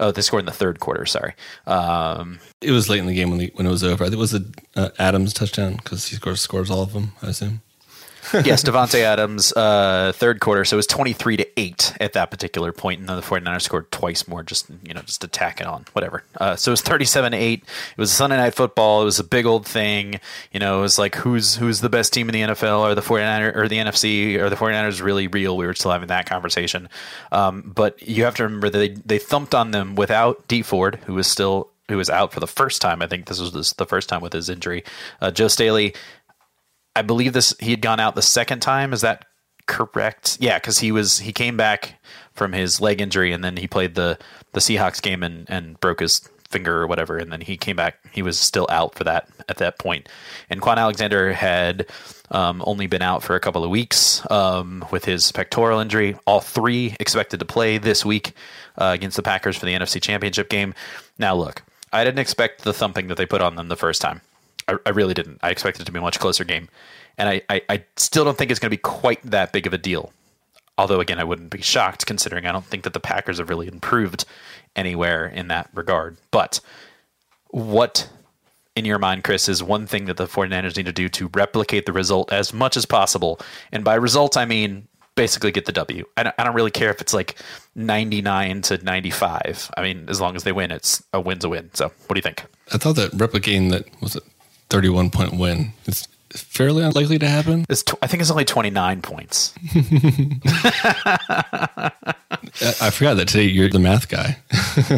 [0.01, 1.05] Oh, they scored in the third quarter.
[1.05, 1.33] Sorry.
[1.67, 4.05] Um, it was late in the game when the, when it was over.
[4.05, 4.45] I think it was a
[4.75, 7.13] uh, Adams touchdown because he scores scores all of them.
[7.21, 7.61] I assume.
[8.33, 10.65] yes, Davante Adams, uh, third quarter.
[10.65, 12.99] So it was 23 to 8 at that particular point.
[12.99, 16.23] And then the 49ers scored twice more, just, you know, just attacking on, whatever.
[16.39, 17.63] Uh, so it was 37 to 8.
[17.63, 17.67] It
[17.97, 19.01] was Sunday night football.
[19.01, 20.19] It was a big old thing.
[20.51, 23.01] You know, it was like, who's who's the best team in the NFL or the
[23.01, 25.57] 49ers or the NFC or the 49ers really real?
[25.57, 26.89] We were still having that conversation.
[27.31, 30.99] Um, but you have to remember that they, they thumped on them without Dee Ford,
[31.05, 33.01] who was still who was out for the first time.
[33.01, 34.83] I think this was the first time with his injury.
[35.19, 35.95] Uh, Joe Staley
[36.99, 38.91] I believe this he had gone out the second time.
[38.91, 39.25] Is that
[39.67, 40.37] correct?
[40.41, 41.97] Yeah, because he was he came back
[42.33, 44.19] from his leg injury and then he played the
[44.51, 47.99] the Seahawks game and and broke his finger or whatever, and then he came back.
[48.11, 50.09] He was still out for that at that point.
[50.49, 51.87] And Kwon Alexander had
[52.31, 56.17] um, only been out for a couple of weeks um, with his pectoral injury.
[56.27, 58.33] All three expected to play this week
[58.77, 60.73] uh, against the Packers for the NFC Championship game.
[61.17, 64.19] Now, look, I didn't expect the thumping that they put on them the first time.
[64.69, 65.39] I, I really didn't.
[65.41, 66.69] I expected it to be a much closer game.
[67.17, 69.73] And I, I, I still don't think it's going to be quite that big of
[69.73, 70.13] a deal.
[70.77, 73.67] Although, again, I wouldn't be shocked considering I don't think that the Packers have really
[73.67, 74.23] improved
[74.75, 76.17] anywhere in that regard.
[76.31, 76.61] But
[77.47, 78.09] what,
[78.75, 81.85] in your mind, Chris, is one thing that the 49ers need to do to replicate
[81.85, 83.41] the result as much as possible?
[83.73, 86.05] And by result, I mean basically get the W.
[86.15, 87.35] I don't, I don't really care if it's like
[87.75, 89.71] 99 to 95.
[89.75, 91.71] I mean, as long as they win, it's a win's a win.
[91.73, 92.45] So, what do you think?
[92.73, 94.23] I thought that replicating that was it
[94.69, 95.73] 31 point win.
[95.85, 97.65] It's fairly unlikely to happen.
[97.69, 99.53] It's tw- I think it's only 29 points.
[102.81, 104.37] I forgot that today you're the math guy.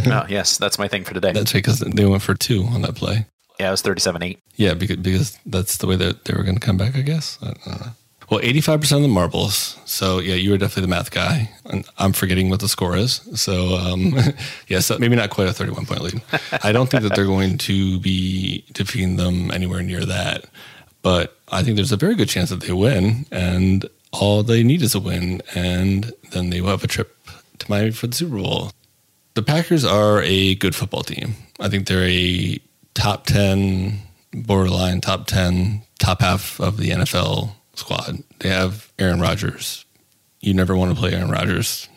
[0.07, 1.32] oh, yes, that's my thing for today.
[1.32, 3.26] That's because they went for two on that play.
[3.59, 4.39] Yeah, it was 37 8.
[4.55, 7.38] Yeah, because, because that's the way that they were going to come back, I guess.
[7.41, 7.91] I
[8.32, 9.77] well, 85% of the marbles.
[9.84, 11.51] So, yeah, you were definitely the math guy.
[11.65, 13.15] And I'm forgetting what the score is.
[13.36, 14.15] So, um,
[14.69, 16.21] yeah, so maybe not quite a 31 point lead.
[16.63, 20.45] I don't think that they're going to be defeating them anywhere near that.
[21.01, 23.25] But I think there's a very good chance that they win.
[23.34, 25.41] And all they need is a win.
[25.53, 27.13] And then they will have a trip
[27.59, 28.71] to Miami for the Super Bowl.
[29.34, 31.36] The Packers are a good football team.
[31.59, 32.59] I think they're a
[32.93, 33.99] top 10,
[34.34, 38.24] borderline top 10, top half of the NFL squad.
[38.39, 39.86] They have Aaron Rodgers.
[40.39, 41.88] You never want to play Aaron Rodgers.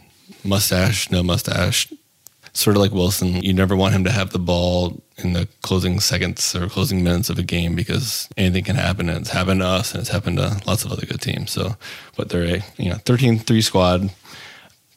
[0.44, 1.92] Mustache, no mustache.
[2.52, 3.42] Sort of like Wilson.
[3.42, 7.30] You never want him to have the ball in the closing seconds or closing minutes
[7.30, 9.08] of a game because anything can happen.
[9.08, 11.50] And it's happened to us and it's happened to lots of other good teams.
[11.50, 11.76] So,
[12.16, 14.10] but they're a you know 13-3 squad,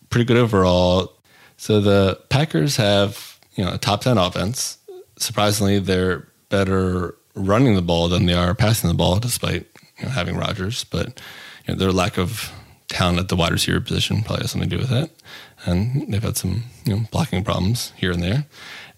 [0.09, 1.13] pretty good overall.
[1.57, 4.78] So the Packers have you know a top 10 offense.
[5.17, 9.67] Surprisingly, they're better running the ball than they are passing the ball, despite
[9.99, 11.21] you know, having Rodgers, but
[11.65, 12.51] you know, their lack of
[12.87, 15.11] talent at the wide receiver position probably has something to do with it.
[15.65, 18.45] And they've had some you know blocking problems here and there.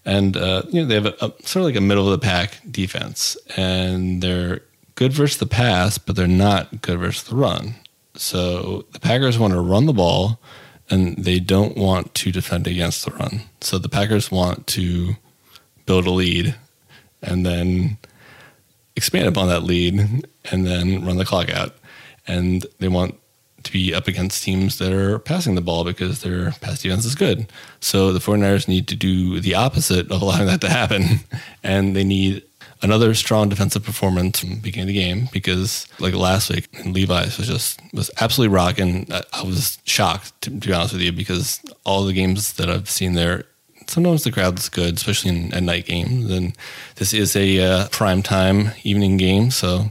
[0.04, 2.24] And uh, you know they have a, a, sort of like a middle of the
[2.24, 4.62] pack defense, and they're
[4.94, 7.74] good versus the pass, but they're not good versus the run.
[8.14, 10.40] So the Packers want to run the ball,
[10.90, 13.42] and they don't want to defend against the run.
[13.60, 15.14] So the Packers want to
[15.86, 16.54] build a lead,
[17.22, 17.98] and then
[19.00, 19.98] expand upon that lead
[20.50, 21.74] and then run the clock out.
[22.26, 23.18] And they want
[23.62, 27.14] to be up against teams that are passing the ball because their pass defense is
[27.14, 27.50] good.
[27.80, 31.20] So the 49ers need to do the opposite of allowing that to happen.
[31.62, 32.42] And they need
[32.82, 37.36] another strong defensive performance from the beginning of the game because like last week Levi's
[37.36, 39.06] was just was absolutely rocking.
[39.10, 42.88] I, was shocked to, to, be honest with you because all the games that I've
[42.88, 43.44] seen there
[43.90, 46.28] sometimes the crowd's good, especially in a night game.
[46.28, 46.54] Then
[46.96, 49.90] this is a uh, prime time evening game, so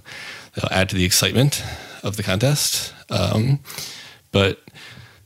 [0.55, 1.63] they'll add to the excitement
[2.03, 2.93] of the contest.
[3.09, 3.59] Um,
[4.31, 4.61] but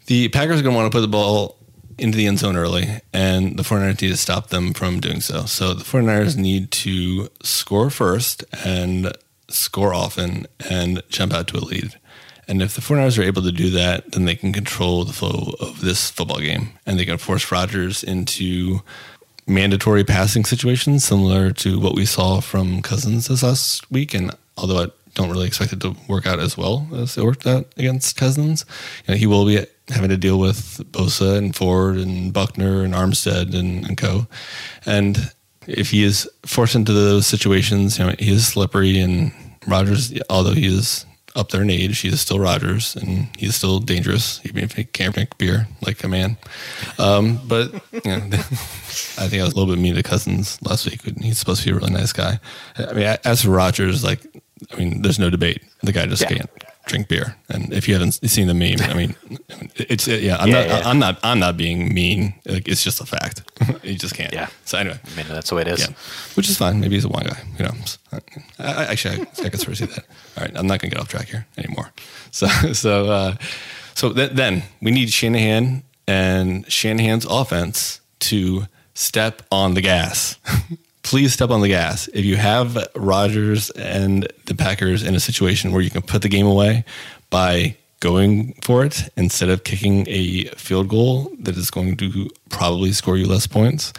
[0.08, 1.58] the Packers are going to want to put the ball
[1.98, 5.46] into the end zone early, and the 49ers need to stop them from doing so.
[5.46, 9.16] So the 49ers need to score first and
[9.50, 12.00] score often and jump out to a lead.
[12.48, 15.56] And if the 49ers are able to do that, then they can control the flow
[15.60, 18.82] of this football game and they can force Rodgers into
[19.48, 24.14] mandatory passing situations similar to what we saw from Cousins this last week.
[24.14, 27.46] And although I don't really expect it to work out as well as it worked
[27.46, 28.66] out against Cousins,
[29.06, 32.94] you know, he will be having to deal with Bosa and Ford and Buckner and
[32.94, 34.28] Armstead and, and co.
[34.86, 35.32] And
[35.68, 39.32] if he is forced into those situations, you know, he is slippery and
[39.68, 41.06] Rodgers, although he is
[41.36, 44.84] up there in age, he is still Rodgers, and he's still dangerous, even if he
[44.84, 46.38] can't drink beer like a man.
[47.00, 50.86] Um, but you know, I think I was a little bit mean to Cousins last
[50.90, 51.02] week.
[51.22, 52.40] He's supposed to be a really nice guy.
[52.78, 54.22] I mean, as for Rodgers, like,
[54.72, 55.64] I mean, there's no debate.
[55.82, 56.30] The guy just Yeah.
[56.30, 56.50] can't
[56.86, 57.36] drink beer.
[57.50, 59.16] And if you haven't seen the meme, I mean,
[59.76, 60.38] it's yeah.
[60.38, 60.68] I'm Yeah, not.
[60.68, 60.82] yeah.
[60.90, 61.20] I'm not.
[61.24, 62.34] I'm not being mean.
[62.46, 63.42] Like, it's just a fact.
[63.84, 64.34] you just can't.
[64.34, 64.48] Yeah.
[64.66, 65.80] So anyway, I mean, that's the way it is.
[65.80, 65.94] yeah,
[66.36, 66.80] which is fine.
[66.80, 67.40] Maybe he's a wine guy.
[67.58, 67.74] You know.
[68.12, 68.18] I,
[68.60, 70.06] I, actually, I, I can sort of see that.
[70.38, 71.92] All right, I'm not going to get off track here anymore.
[72.32, 73.36] So, so, uh,
[73.94, 78.66] so th- then we need Shanahan and Shanahan's offense to
[78.96, 80.38] step on the gas.
[81.04, 82.08] Please step on the gas.
[82.14, 86.30] If you have Rodgers and the Packers in a situation where you can put the
[86.30, 86.86] game away
[87.30, 92.92] by going for it instead of kicking a field goal that is going to probably
[92.92, 93.94] score you less points,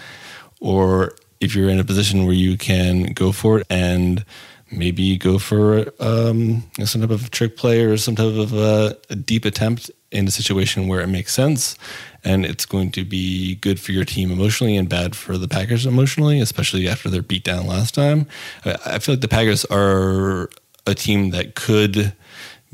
[0.60, 4.24] or if you're in a position where you can go for it and
[4.70, 9.14] maybe go for um, some type of trick play or some type of uh, a
[9.14, 11.76] deep attempt in a situation where it makes sense
[12.24, 15.86] and it's going to be good for your team emotionally and bad for the Packers
[15.86, 18.26] emotionally, especially after their beatdown last time.
[18.64, 20.48] I I feel like the Packers are
[20.86, 22.14] a team that could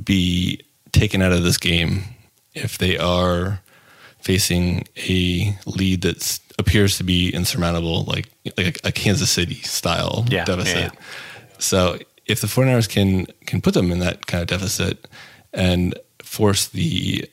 [0.02, 0.60] be
[0.92, 2.02] taken out of this game
[2.54, 3.60] if they are
[4.20, 10.44] facing a lead that appears to be insurmountable, like like a Kansas City style Yeah,
[10.44, 10.76] deficit.
[10.76, 11.56] yeah, yeah.
[11.58, 15.06] So if the 49ers can can put them in that kind of deficit
[15.52, 17.28] and force the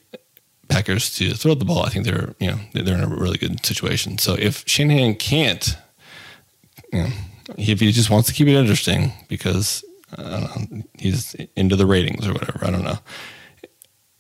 [0.68, 3.66] Packers to throw the ball, I think they're you know they're in a really good
[3.66, 4.18] situation.
[4.18, 5.78] So if Shanahan can't,
[6.92, 7.10] you know,
[7.58, 9.84] if he just wants to keep it interesting because
[10.18, 10.48] know,
[10.98, 13.00] he's into the ratings or whatever, I don't know.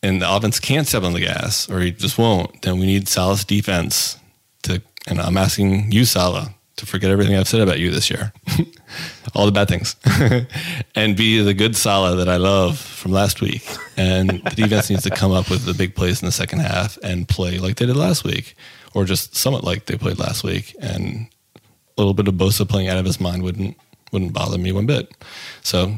[0.04, 2.62] And the offense can't step on the gas, or he just won't.
[2.62, 4.18] Then we need Saleh's defense
[4.64, 4.82] to.
[5.08, 8.32] And I'm asking you, Saleh, to forget everything I've said about you this year,
[9.36, 9.96] all the bad things,
[10.96, 13.68] and be the good Saleh that I love from last week.
[13.98, 16.98] And the defense needs to come up with the big plays in the second half
[17.04, 18.56] and play like they did last week,
[18.94, 20.76] or just somewhat like they played last week.
[20.82, 23.76] And a little bit of Bosa playing out of his mind wouldn't
[24.12, 25.12] wouldn't bother me one bit.
[25.64, 25.98] So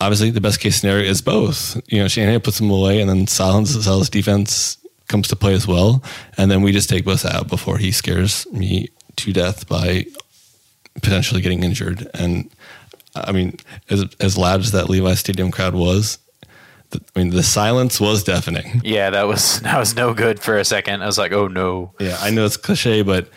[0.00, 1.80] obviously the best case scenario is both.
[1.90, 4.76] You know, Shanahan puts him away and then Saleh's, Saleh's defense
[5.08, 6.02] comes to play as well.
[6.36, 8.88] And then we just take Bosa out before he scares me
[9.20, 10.06] to death by
[10.94, 12.08] potentially getting injured.
[12.14, 12.50] And
[13.14, 13.56] uh, I mean,
[13.88, 16.18] as as loud as that Levi Stadium crowd was,
[16.90, 18.80] the, I mean, the silence was deafening.
[18.84, 21.02] Yeah, that was that was no good for a second.
[21.02, 21.92] I was like, oh no.
[21.98, 23.28] Yeah, I know it's cliche, but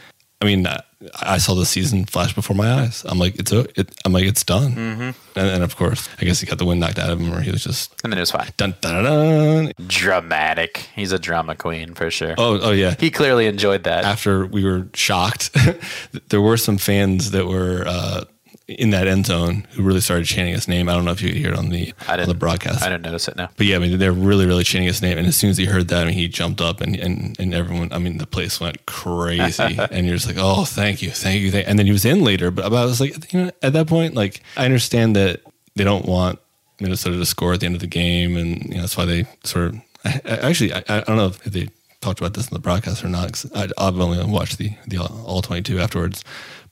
[0.44, 0.82] I mean, I,
[1.22, 3.06] I saw the season flash before my eyes.
[3.08, 4.72] I'm like, it's o- it, I'm like, it's done.
[4.74, 5.40] Mm-hmm.
[5.40, 7.40] And, and of course, I guess he got the wind knocked out of him, or
[7.40, 8.50] he was just And then it was fine.
[8.58, 9.66] dun dun dun.
[9.66, 9.74] dun.
[9.88, 10.90] Dramatic.
[10.96, 12.36] He's a drama queen for sure.
[12.38, 12.96] Oh, oh yeah.
[13.00, 14.04] He clearly enjoyed that.
[14.04, 15.56] After we were shocked,
[16.30, 18.26] there were some fans that were uh,
[18.68, 20.88] in that end zone who really started chanting his name.
[20.88, 22.82] I don't know if you could hear it on the I on the broadcast.
[22.82, 23.50] I didn't notice it now.
[23.58, 25.18] But yeah, I mean, they're really, really chanting his name.
[25.18, 27.54] And as soon as he heard that, I mean, he jumped up and, and, and
[27.54, 29.78] everyone, I mean, the place went crazy.
[29.92, 31.52] and you're just like, oh, thank you, thank you.
[31.52, 31.68] Thank.
[31.68, 32.52] And then he was in later.
[32.52, 35.42] But I was like, you know, at that point, like, I understand that
[35.76, 36.40] they don't want
[36.80, 38.38] Minnesota to score at the end of the game.
[38.38, 41.28] And, you know, that's why they sort of, I, I, actually, I, I don't know
[41.28, 41.68] if they
[42.00, 45.42] talked about this in the broadcast or not, because I've only watched the, the all
[45.42, 46.24] 22 afterwards.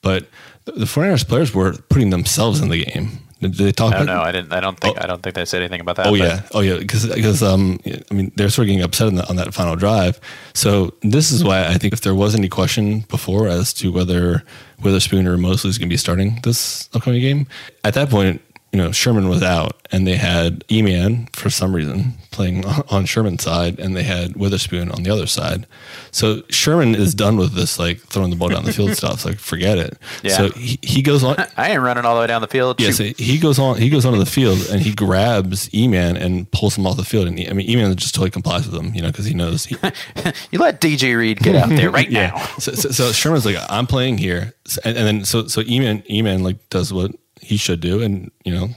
[0.02, 0.28] But
[0.66, 3.20] the, the 49ers players were putting themselves in the game.
[3.41, 4.22] Did they talk I don't about know.
[4.22, 4.54] I didn't.
[4.54, 5.04] I don't think.
[5.04, 6.06] I don't think they said anything about that.
[6.06, 9.16] Oh yeah, oh yeah, because because um, I mean they're sort of getting upset on,
[9.16, 10.20] the, on that final drive.
[10.54, 14.43] So this is why I think if there was any question before as to whether
[14.84, 17.47] Witherspoon or Moseley is going to be starting this upcoming game,
[17.84, 22.13] at that point, you know Sherman was out, and they had E-Man for some reason
[22.32, 25.67] playing on Sherman's side, and they had Witherspoon on the other side.
[26.11, 29.26] So Sherman is done with this like throwing the ball down the field stuff.
[29.26, 29.97] Like forget it.
[30.24, 30.38] Yeah.
[30.38, 31.36] So he, he goes on.
[31.57, 32.80] I ain't running all the way down the field.
[32.80, 33.78] Yeah, so he goes on.
[33.78, 37.28] He goes onto the field and he grabs E-Man and pulls him off the field.
[37.28, 39.65] And he, I mean, E-Man just totally complies with him, you know, because he knows.
[39.65, 39.76] He,
[40.51, 42.28] you let DJ Reed get out there right yeah.
[42.28, 42.45] now.
[42.57, 44.53] So, so, so Sherman's like, I'm playing here,
[44.86, 47.11] and, and then so so E-Man E-Man like does what
[47.41, 48.69] he should do, and you know,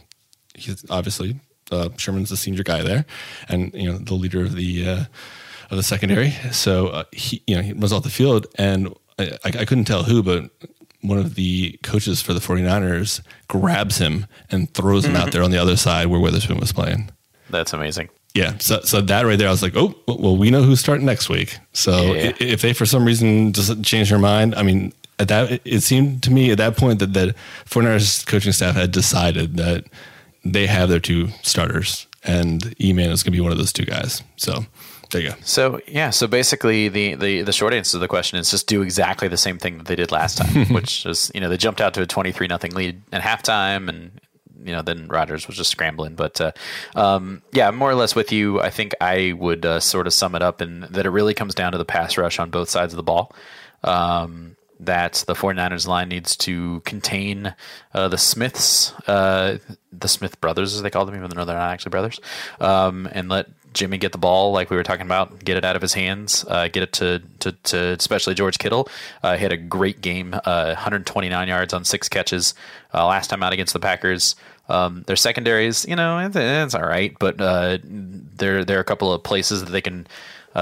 [0.55, 1.41] he's obviously
[1.71, 3.05] uh, Sherman's the senior guy there,
[3.49, 5.05] and you know the leader of the uh,
[5.71, 6.31] of the secondary.
[6.53, 10.05] So uh, he, you know, he runs off the field, and I, I couldn't tell
[10.05, 10.51] who, but
[11.01, 15.51] one of the coaches for the 49ers grabs him and throws him out there on
[15.51, 17.11] the other side where Witherspoon was playing.
[17.51, 18.09] That's amazing.
[18.35, 21.07] Yeah, so so that right there, I was like, oh, well, we know who's starting
[21.07, 21.59] next week.
[21.73, 22.33] So yeah.
[22.41, 26.23] if they for some reason just change their mind, I mean, at that it seemed
[26.25, 27.35] to me at that point that that
[27.67, 29.85] 49ers coaching staff had decided that
[30.45, 33.85] they have their two starters, and E-Man is going to be one of those two
[33.85, 34.23] guys.
[34.37, 34.67] So
[35.11, 35.37] there you go.
[35.43, 38.83] So yeah, so basically the, the the short answer to the question is just do
[38.83, 41.81] exactly the same thing that they did last time, which is you know they jumped
[41.81, 44.21] out to a twenty three nothing lead at halftime, and
[44.63, 46.15] you know then Rodgers was just scrambling.
[46.15, 46.53] But uh,
[46.95, 48.61] um, yeah, more or less with you.
[48.61, 51.55] I think I would uh, sort of sum it up in that it really comes
[51.55, 53.35] down to the pass rush on both sides of the ball.
[53.83, 57.55] Um, that the 49ers line needs to contain
[57.93, 59.59] uh, the Smiths, uh,
[59.93, 62.21] the Smith brothers, as they call them, even though they're not actually brothers,
[62.61, 65.77] um, and let Jimmy get the ball, like we were talking about, get it out
[65.77, 68.89] of his hands, uh, get it to, to, to, especially George Kittle.
[69.23, 72.55] Uh, he had a great game, uh, 129 yards on six catches
[72.93, 74.37] uh, last time out against the Packers.
[74.69, 79.13] Um, their secondaries, you know, it's, it's all right, but there there are a couple
[79.13, 80.07] of places that they can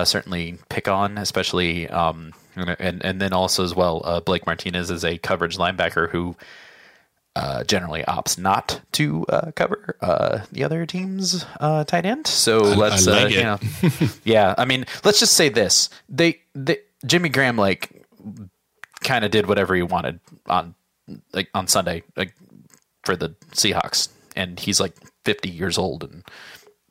[0.05, 1.89] certainly pick on, especially.
[1.89, 6.37] Um, and and then also as well, uh, Blake Martinez is a coverage linebacker who
[7.35, 12.27] uh, generally opts not to uh, cover uh, the other team's uh, tight end.
[12.27, 13.59] So I, let's, I like uh, you know,
[14.25, 14.55] yeah.
[14.59, 18.05] I mean, let's just say this: they, they Jimmy Graham like
[19.03, 20.75] kind of did whatever he wanted on
[21.33, 22.35] like on Sunday like
[23.05, 24.95] for the Seahawks, and he's like
[25.25, 26.25] 50 years old and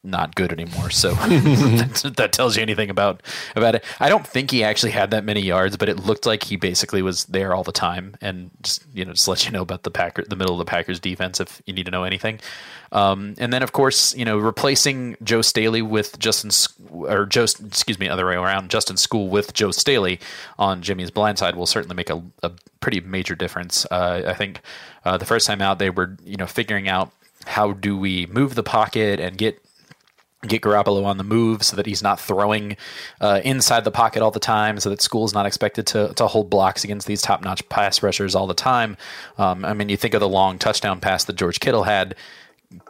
[0.04, 0.90] not good anymore.
[0.90, 3.22] So that, that, tells you anything about
[3.56, 3.84] about it.
[4.00, 7.02] I don't think he actually had that many yards, but it looked like he basically
[7.02, 8.16] was there all the time.
[8.22, 10.70] And just you know, just let you know about the Packer, the middle of the
[10.70, 12.40] Packers defense, if you need to know anything.
[12.92, 16.52] Um, and then of course, you know, replacing Joe Staley with Justin
[16.90, 20.20] or Joe, excuse me, other way around, Justin Skule with Joe Staley
[20.58, 23.86] on Jimmy's blind side will certainly make a, a pretty major difference.
[23.92, 24.62] Uh, I think
[25.06, 27.12] uh, the first time out, they were you know figuring out
[27.46, 29.62] how do we move the pocket and get
[30.48, 32.76] get Garoppolo on the move so that he's not throwing
[33.20, 36.50] uh, inside the pocket all the time, so that Skule's not expected to, to hold
[36.50, 38.98] blocks against these top notch pass rushers all the time.
[39.38, 42.16] Um, I mean, you think of the long touchdown pass that George Kittle had.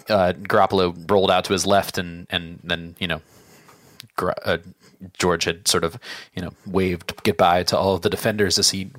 [0.08, 3.22] Uh, Garoppolo rolled out to his left, and and then you know,
[4.20, 4.60] uh,
[5.18, 5.97] George had sort of,
[6.36, 8.91] you know, waved goodbye to all of the defenders as he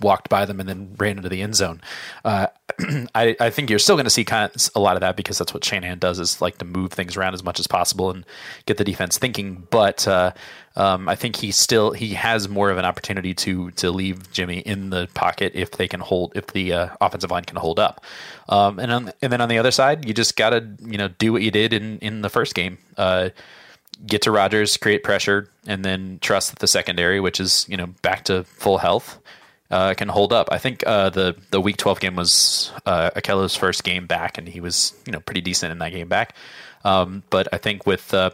[0.00, 1.80] walked by them and then ran into the end zone.
[2.24, 2.46] Uh,
[3.14, 5.38] I, I, think you're still going to see kind of a lot of that because
[5.38, 8.24] that's what Shanahan does is like to move things around as much as possible and
[8.66, 9.66] get the defense thinking.
[9.70, 10.32] But uh,
[10.76, 14.58] um, I think he still he has more of an opportunity to to leave Jimmy
[14.60, 18.04] in the pocket if they can hold if the uh, offensive line can hold up.
[18.48, 21.08] Um, and on, and then on the other side, you just got to you know
[21.08, 22.78] do what you did in in the first game.
[22.96, 23.30] Uh,
[24.06, 27.86] get to Rodgers, create pressure, and then trust that the secondary, which is you know
[28.02, 29.18] back to full health,
[29.70, 30.48] uh, can hold up.
[30.50, 34.48] I think uh, the the Week 12 game was uh, Ahkello's first game back, and
[34.48, 36.34] he was you know pretty decent in that game back.
[36.84, 38.30] Um, but I think with uh,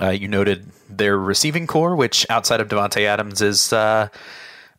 [0.00, 4.08] uh, you noted their receiving corps, which outside of Davante Adams is uh,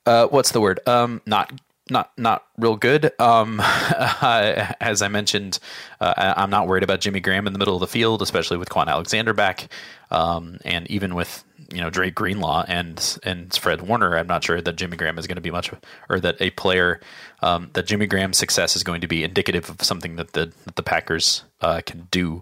[0.05, 0.79] uh, what's the word?
[0.87, 1.51] Um, not
[1.91, 3.11] not not real good.
[3.19, 5.59] Um, as I mentioned,
[5.99, 8.69] uh, I'm not worried about Jimmy Graham in the middle of the field, especially with
[8.69, 9.67] Kwon Alexander back,
[10.09, 14.17] um, and even with you know Dre Greenlaw and and Fred Warner.
[14.17, 15.71] I'm not sure that Jimmy Graham is going to be much,
[16.09, 16.99] or that a player
[17.41, 20.75] um, that Jimmy Graham's success is going to be indicative of something that the that
[20.75, 22.41] the Packers uh, can do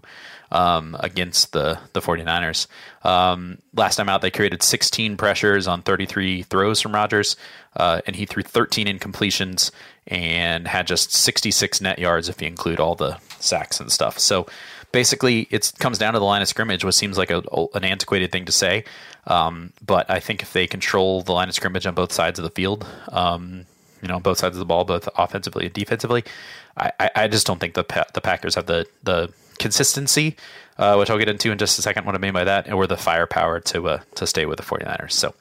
[0.50, 2.66] um, against the the 49ers.
[3.02, 7.36] Um, last time out, they created 16 pressures on 33 throws from Rodgers,
[7.76, 9.70] uh, and he threw 13 incompletions
[10.06, 14.18] and had just 66 net yards if you include all the sacks and stuff.
[14.18, 14.46] So
[14.92, 17.42] basically, it comes down to the line of scrimmage, which seems like a,
[17.74, 18.84] an antiquated thing to say.
[19.26, 22.42] Um, but I think if they control the line of scrimmage on both sides of
[22.42, 23.66] the field, um,
[24.02, 26.24] you know, both sides of the ball, both offensively and defensively,
[26.76, 30.36] I, I just don't think the the Packers have the the consistency,
[30.78, 32.86] uh, which I'll get into in just a second what I mean by that, or
[32.86, 35.12] the firepower to uh, to stay with the 49ers.
[35.12, 35.34] So,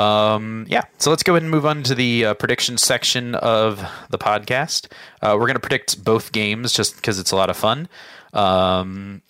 [0.00, 3.84] um, yeah, so let's go ahead and move on to the uh, prediction section of
[4.10, 4.90] the podcast.
[5.22, 7.88] Uh, we're going to predict both games just because it's a lot of fun.
[8.32, 9.22] Um,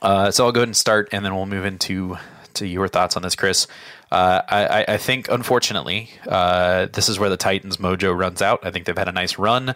[0.00, 2.16] uh, so I'll go ahead and start, and then we'll move into
[2.54, 3.66] to your thoughts on this, Chris.
[4.12, 8.60] Uh, I, I, think, unfortunately, this is where the Titans' mojo runs out.
[8.62, 9.74] I think they've had a nice run.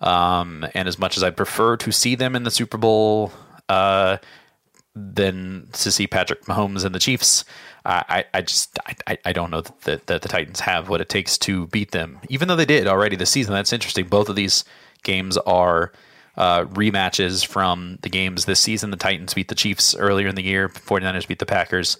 [0.00, 3.32] Um, and as much as I prefer to see them in the Super Bowl
[3.68, 4.18] uh,
[4.94, 7.44] than to see Patrick Mahomes and the Chiefs,
[7.84, 8.78] I, I just
[9.08, 12.20] I, I don't know that, that the Titans have what it takes to beat them.
[12.28, 14.06] Even though they did already this season, that's interesting.
[14.06, 14.64] Both of these
[15.02, 15.90] games are
[16.36, 18.92] uh, rematches from the games this season.
[18.92, 20.68] The Titans beat the Chiefs earlier in the year.
[20.68, 21.96] 49ers beat the Packers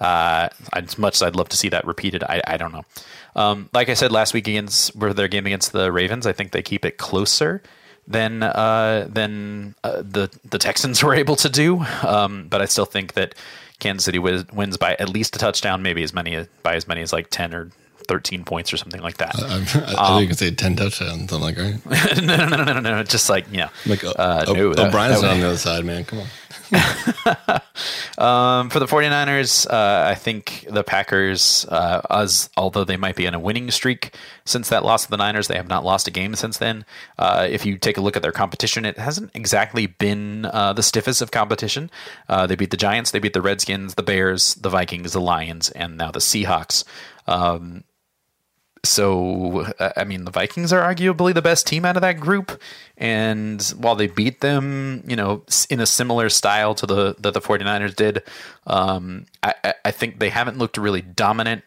[0.00, 2.84] Uh, as much as I'd love to see that repeated, I, I don't know.
[3.34, 6.52] Um, like I said last week against where their game against the Ravens, I think
[6.52, 7.62] they keep it closer
[8.06, 11.84] than uh, than uh, the the Texans were able to do.
[12.06, 13.34] Um, but I still think that
[13.78, 17.12] Kansas City wins by at least a touchdown, maybe as many by as many as
[17.12, 17.70] like ten or
[18.08, 19.36] 13 points or something like that.
[19.36, 21.30] I, I, I um, think you could say 10 touchdowns.
[21.30, 21.76] I'm like, right?
[22.22, 23.68] no, no, no, no, no, Just like, you know.
[23.84, 26.04] Like, uh, uh, no, O'Brien's on the other side, man.
[26.04, 26.26] Come on.
[28.18, 33.26] um, for the 49ers, uh, I think the Packers, uh, as although they might be
[33.26, 34.14] in a winning streak
[34.44, 36.84] since that loss to the Niners, they have not lost a game since then.
[37.18, 40.82] Uh, if you take a look at their competition, it hasn't exactly been uh, the
[40.82, 41.90] stiffest of competition.
[42.28, 45.70] Uh, they beat the Giants, they beat the Redskins, the Bears, the Vikings, the Lions,
[45.70, 46.84] and now the Seahawks.
[47.26, 47.84] Um,
[48.84, 49.66] so
[49.96, 52.60] I mean, the Vikings are arguably the best team out of that group,
[52.96, 57.40] and while they beat them, you know, in a similar style to the that the
[57.40, 58.22] 49ers did,
[58.66, 61.64] um, I, I think they haven't looked really dominant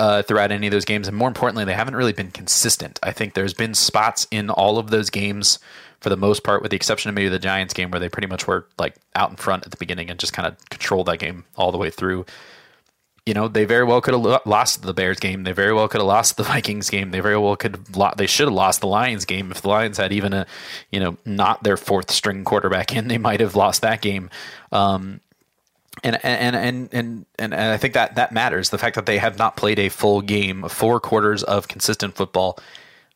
[0.00, 2.98] uh, throughout any of those games, and more importantly, they haven't really been consistent.
[3.02, 5.58] I think there's been spots in all of those games,
[6.00, 8.28] for the most part, with the exception of maybe the Giants game, where they pretty
[8.28, 11.18] much were like out in front at the beginning and just kind of controlled that
[11.18, 12.26] game all the way through
[13.26, 15.44] you know, they very well could have lost the Bears game.
[15.44, 17.10] They very well could have lost the Vikings game.
[17.10, 19.68] They very well could have lo- they should have lost the Lions game if the
[19.68, 20.46] Lions had even a,
[20.90, 23.08] you know, not their fourth string quarterback in.
[23.08, 24.28] They might have lost that game.
[24.72, 25.20] Um,
[26.02, 28.70] and, and and and and I think that that matters.
[28.70, 32.58] The fact that they have not played a full game, four quarters of consistent football,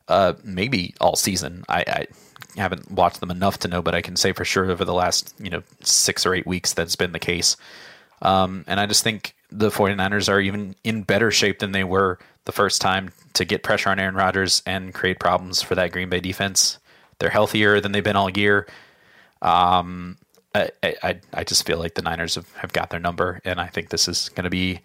[0.07, 1.65] uh, maybe all season.
[1.67, 2.07] I, I
[2.55, 5.35] haven't watched them enough to know, but I can say for sure over the last
[5.39, 7.57] you know six or eight weeks that's been the case.
[8.21, 12.19] Um, and I just think the 49ers are even in better shape than they were
[12.45, 16.09] the first time to get pressure on Aaron Rodgers and create problems for that Green
[16.09, 16.77] Bay defense.
[17.19, 18.67] They're healthier than they've been all year.
[19.41, 20.17] Um,
[20.55, 23.67] I, I, I just feel like the Niners have, have got their number, and I
[23.67, 24.79] think this is going to be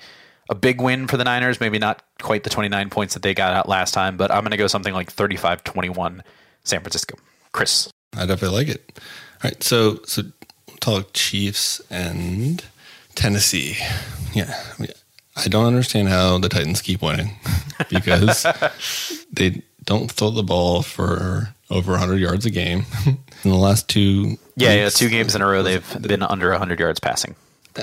[0.51, 1.61] a big win for the Niners.
[1.61, 4.51] Maybe not quite the 29 points that they got out last time, but I'm going
[4.51, 6.23] to go something like 35 21
[6.65, 7.17] San Francisco.
[7.53, 7.91] Chris.
[8.17, 9.01] I definitely like it.
[9.43, 9.63] All right.
[9.63, 10.23] So, so
[10.81, 12.65] talk Chiefs and
[13.15, 13.77] Tennessee.
[14.33, 14.53] Yeah.
[14.79, 14.91] I, mean,
[15.37, 17.31] I don't understand how the Titans keep winning
[17.89, 18.47] because
[19.33, 22.85] they don't throw the ball for over 100 yards a game.
[23.07, 26.51] In the last two Yeah, weeks, yeah, two games in a row they've been under
[26.51, 27.35] 100 yards passing.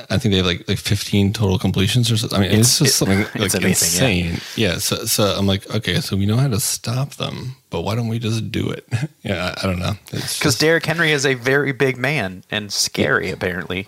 [0.09, 2.39] I think they have like like 15 total completions or something.
[2.39, 4.41] I mean, it's, it's just something like amazing, insane.
[4.55, 4.73] Yeah.
[4.73, 4.77] yeah.
[4.77, 8.07] So, so I'm like, okay, so we know how to stop them, but why don't
[8.07, 8.87] we just do it?
[9.21, 9.53] yeah.
[9.57, 9.93] I, I don't know.
[10.11, 13.33] Because Derrick Henry is a very big man and scary, yeah.
[13.33, 13.87] apparently.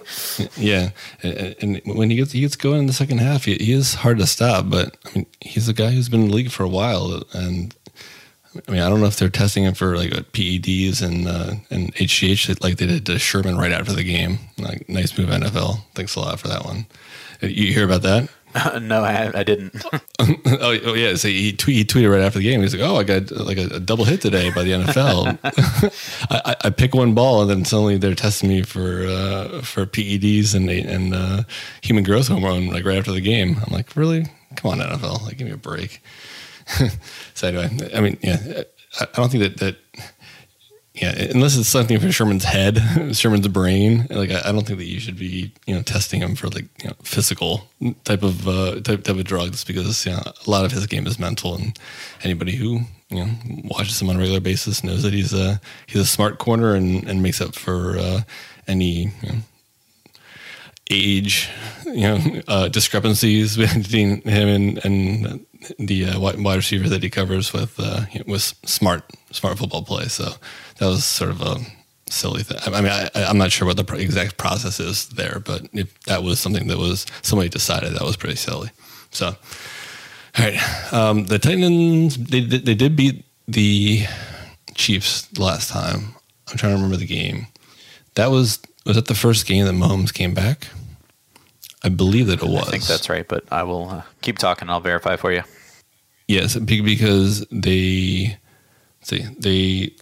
[0.58, 0.90] Yeah.
[1.22, 3.96] And, and, when he gets, he gets going in the second half, he, he is
[3.96, 6.64] hard to stop, but I mean, he's a guy who's been in the league for
[6.64, 7.74] a while and
[8.68, 11.94] I mean, I don't know if they're testing him for like PEDs and uh, and
[11.96, 14.40] HGH like they did to Sherman right after the game.
[14.58, 15.82] Like, nice move, NFL.
[15.96, 16.86] Thanks a lot for that one.
[17.42, 18.30] Uh, you hear about that?
[18.56, 19.84] Uh, no, I, I didn't.
[20.20, 22.62] oh, oh, yeah, so he, tweet, he, tweeted right after the game.
[22.62, 25.40] He's like, "Oh, I got like a, a double hit today by the NFL.
[26.30, 30.54] I, I, pick one ball, and then suddenly they're testing me for uh, for PEDs
[30.54, 31.44] and and uh,
[31.82, 33.58] human growth hormone like right after the game.
[33.66, 34.28] I'm like, really?
[34.56, 36.02] Come on, NFL, like give me a break."
[37.34, 38.64] so anyway, I mean, yeah,
[39.00, 39.78] I don't think that that
[40.94, 42.78] yeah, unless it's something for Sherman's head,
[43.14, 44.06] Sherman's brain.
[44.12, 46.90] Like I, don't think that you should be you know testing him for like you
[46.90, 47.68] know physical
[48.04, 51.08] type of uh, type type of drugs because you know, a lot of his game
[51.08, 51.80] is mental, and
[52.24, 53.30] anybody who you know
[53.64, 57.08] watches him on a regular basis knows that he's a he's a smart corner and,
[57.08, 58.22] and makes up for uh,
[58.68, 59.36] any you know,
[60.92, 61.50] age
[61.86, 65.46] you know uh, discrepancies between him and and
[65.80, 70.06] the uh, wide receiver that he covers with uh, with smart smart football play.
[70.06, 70.30] So
[70.78, 71.58] that was sort of a
[72.10, 72.60] silly thing.
[72.66, 76.24] I mean, I, am not sure what the exact process is there, but if that
[76.24, 78.70] was something that was somebody decided, that was pretty silly.
[79.12, 79.36] So, all
[80.40, 84.06] right, um, the Titans they they did beat the
[84.76, 86.16] Chiefs last time.
[86.50, 87.48] I'm trying to remember the game.
[88.16, 90.68] That was was that the first game that Mahomes came back?
[91.84, 92.68] I believe that it was.
[92.68, 94.70] I think that's right, but I will uh, keep talking.
[94.70, 95.44] I'll verify for you.
[96.28, 98.38] Yes, because they
[99.02, 99.94] see they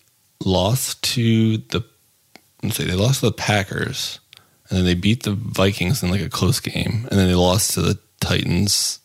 [0.46, 1.84] lost to the
[2.62, 4.20] let's see they lost to the Packers,
[4.70, 7.74] and then they beat the Vikings in like a close game, and then they lost
[7.74, 9.00] to the Titans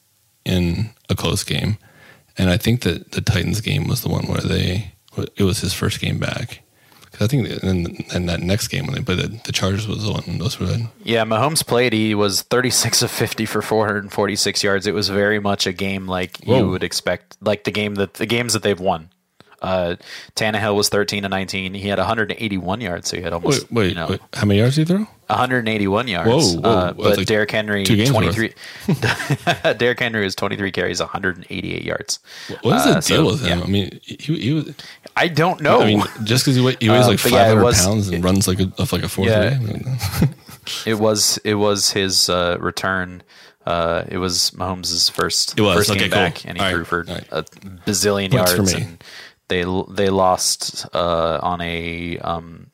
[0.45, 1.79] in a close game,
[2.37, 4.93] and I think that the Titans game was the one where they
[5.37, 6.63] it was his first game back.
[7.21, 10.13] I think in, in, that next game when they played the, the Chargers was the
[10.13, 14.87] one those were yeah Mahomes played he was 36 of 50 for 446 yards.
[14.87, 16.59] It was very much a game like Whoa.
[16.59, 19.11] you would expect like the game that the games that they've won
[19.63, 19.97] Uh,
[20.35, 21.75] Tannehill was 13 to 19.
[21.75, 24.61] He had 181 yards, so he had almost Wait, wait, you know wait, how many
[24.61, 25.07] yards did he throw?
[25.29, 26.29] 181 yards.
[26.29, 26.69] Whoa, whoa.
[26.71, 28.53] Uh, but like Derrick Henry 23.
[29.79, 32.19] Derrick Henry was 23 carries, 188 yards.
[32.63, 33.59] What is the Uh, deal so, with him?
[33.59, 33.65] yeah.
[33.65, 34.75] I mean, he, he was.
[35.17, 35.81] I don't know.
[35.81, 38.09] I mean, just because he, weigh- he weighs Uh, like but yeah, 500 was- pounds
[38.09, 39.59] and runs like a of like a four Yeah.
[40.87, 43.23] it was it was his uh, return.
[43.65, 45.75] Uh, it was Mahomes' first It was.
[45.77, 46.19] first Okay, game cool.
[46.21, 47.27] back, and he All right, threw for all right.
[47.33, 47.43] a
[47.85, 48.75] bazillion Points for yards.
[48.77, 48.83] me.
[48.83, 49.05] And
[49.49, 52.71] they they lost uh, on a um,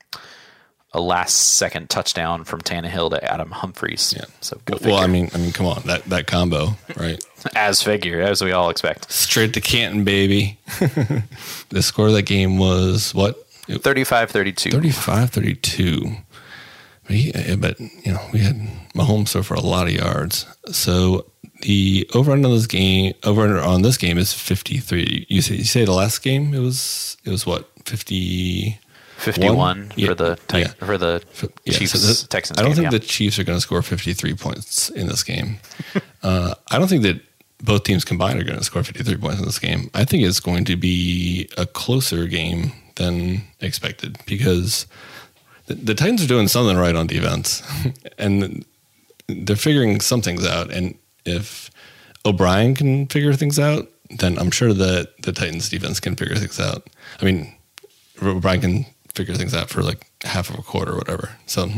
[0.93, 4.15] a last second touchdown from Tannehill to Adam Humphries.
[4.17, 4.27] Yeah.
[4.41, 7.25] So go well, I mean, I mean, come on, that that combo, right?
[7.55, 9.11] as figure as we all expect.
[9.11, 10.59] Straight to Canton, baby.
[11.71, 13.39] the score of that game was what?
[13.69, 14.73] 35-32.
[14.73, 16.17] 35 32.
[17.05, 18.57] But, he, but, you know, we had
[18.95, 20.47] Mahomes throw for a lot of yards.
[20.71, 21.27] So
[21.63, 25.27] the over under this game, over under on this game is 53.
[25.29, 27.69] You say, you say the last game, it was, it was what?
[27.85, 28.79] 50.
[29.17, 30.67] 51 Yeah, for the yeah.
[30.85, 31.23] for the
[31.65, 32.59] Yeah, Chiefs so Texans.
[32.59, 35.59] I don't game, think the Chiefs are going to score 53 points in this game.
[36.25, 37.21] uh, I don't think that
[37.63, 39.91] both teams combined are going to score 53 points in this game.
[39.95, 44.87] I think it's going to be a closer game than expected because
[45.67, 47.63] the, the Titans are doing something right on defense
[48.19, 48.65] and
[49.29, 50.71] they're figuring some things out.
[50.73, 51.71] And if
[52.25, 56.61] O'Brien can figure things out, then I'm sure that the Titans defense can figure things
[56.61, 56.89] out.
[57.21, 57.55] I mean,
[58.23, 61.31] O'Brien can figure things out for like half of a quarter or whatever.
[61.47, 61.69] So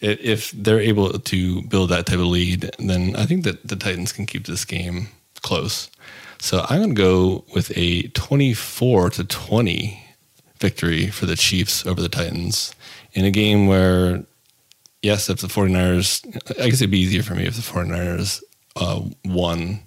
[0.00, 4.12] if they're able to build that type of lead, then I think that the Titans
[4.12, 5.08] can keep this game
[5.42, 5.90] close.
[6.40, 10.04] So I'm going to go with a 24 to 20
[10.58, 12.74] victory for the Chiefs over the Titans
[13.12, 14.24] in a game where,
[15.02, 16.24] yes, if the 49ers,
[16.60, 18.42] I guess it'd be easier for me if the 49ers
[18.78, 19.80] uh, won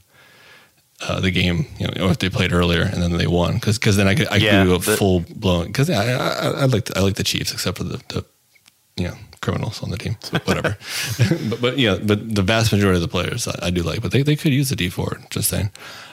[1.01, 3.79] uh, the game, you know, or if they played earlier and then they won, because
[3.79, 6.47] because then I could I Yeah, could do a the- full blown because I, I
[6.61, 8.23] I like the, I like the Chiefs except for the, the
[8.97, 10.77] you know criminals on the team, so whatever.
[11.49, 14.11] but but yeah, but the vast majority of the players I, I do like, but
[14.11, 15.23] they, they could use the Dee Ford.
[15.31, 15.71] Just saying.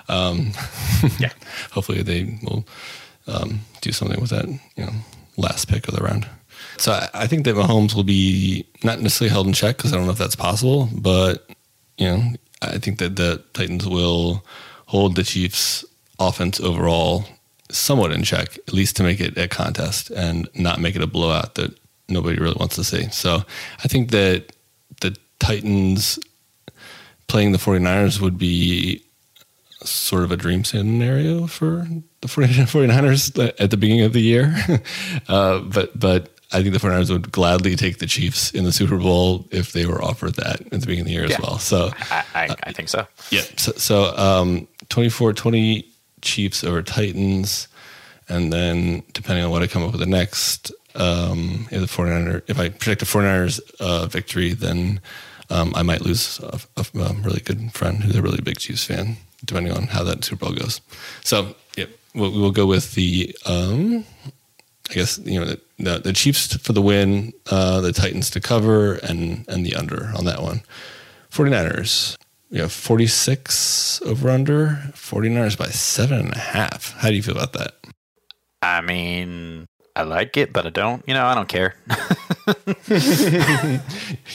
[0.08, 0.52] Um,
[1.18, 1.32] Yeah.
[1.72, 2.64] hopefully they will
[3.26, 4.92] um, do something with that you know
[5.36, 6.26] last pick of the round.
[6.78, 9.96] So I, I think that Mahomes will be not necessarily held in check because I
[9.96, 11.46] don't know if that's possible, but
[11.98, 12.22] you know
[12.62, 14.44] I think that the Titans will
[14.86, 15.84] hold the Chiefs'
[16.18, 17.26] offense overall
[17.70, 21.06] somewhat in check, at least to make it a contest and not make it a
[21.06, 21.78] blowout that
[22.08, 23.08] nobody really wants to see.
[23.10, 23.44] So
[23.84, 24.52] I think that
[25.00, 26.18] the Titans
[27.26, 29.04] playing the 49ers would be
[29.84, 31.86] sort of a dream scenario for
[32.20, 34.56] the 49ers at the beginning of the year.
[35.28, 38.96] uh, but but I think the 49ers would gladly take the Chiefs in the Super
[38.96, 41.36] Bowl if they were offered that at the beginning of the year Yeah.
[41.36, 41.58] as well.
[41.58, 43.06] So I, I, I think so.
[43.30, 43.42] yeah.
[43.56, 45.84] So, so um, 24 20
[46.22, 47.68] Chiefs over Titans.
[48.30, 52.42] And then depending on what I come up with the next, um, if the 49er,
[52.46, 55.00] if I predict a 49ers uh, victory, then
[55.50, 58.84] um, I might lose a, a, a really good friend who's a really big Chiefs
[58.84, 60.80] fan, depending on how that Super Bowl goes.
[61.24, 64.04] So, yeah, we'll, we'll go with the, um,
[64.90, 68.40] I guess, you know, the, the, the Chiefs for the win, uh, the Titans to
[68.40, 70.62] cover, and, and the under on that one.
[71.30, 72.16] 49ers.
[72.50, 76.94] We have 46 over under, 49ers by seven and a half.
[76.94, 77.74] How do you feel about that?
[78.62, 81.04] I mean, I like it, but I don't.
[81.06, 81.74] You know, I don't care.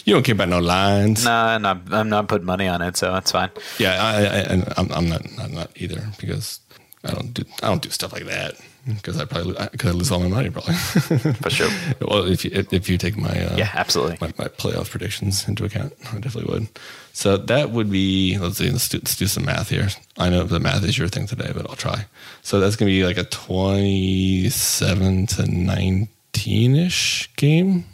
[0.06, 1.24] You don't care about no lines.
[1.24, 3.50] no, I'm not, I'm not putting money on it, so that's fine.
[3.80, 6.60] Yeah, I, I, I'm, I'm not, I'm not either because
[7.04, 8.56] I don't do, I don't do stuff like that
[8.86, 10.74] because I probably, because I lose all my money probably.
[10.76, 11.70] For sure.
[12.02, 14.18] well, if you, if you take my, uh, Yeah, absolutely.
[14.20, 15.94] my, my playoff predictions into account.
[16.12, 16.68] I definitely would.
[17.14, 19.88] So that would be, let's see, let's do, let's do some math here.
[20.18, 22.06] I know the math is your thing today, but I'll try.
[22.42, 27.86] So that's going to be like a 27 to 19 ish game,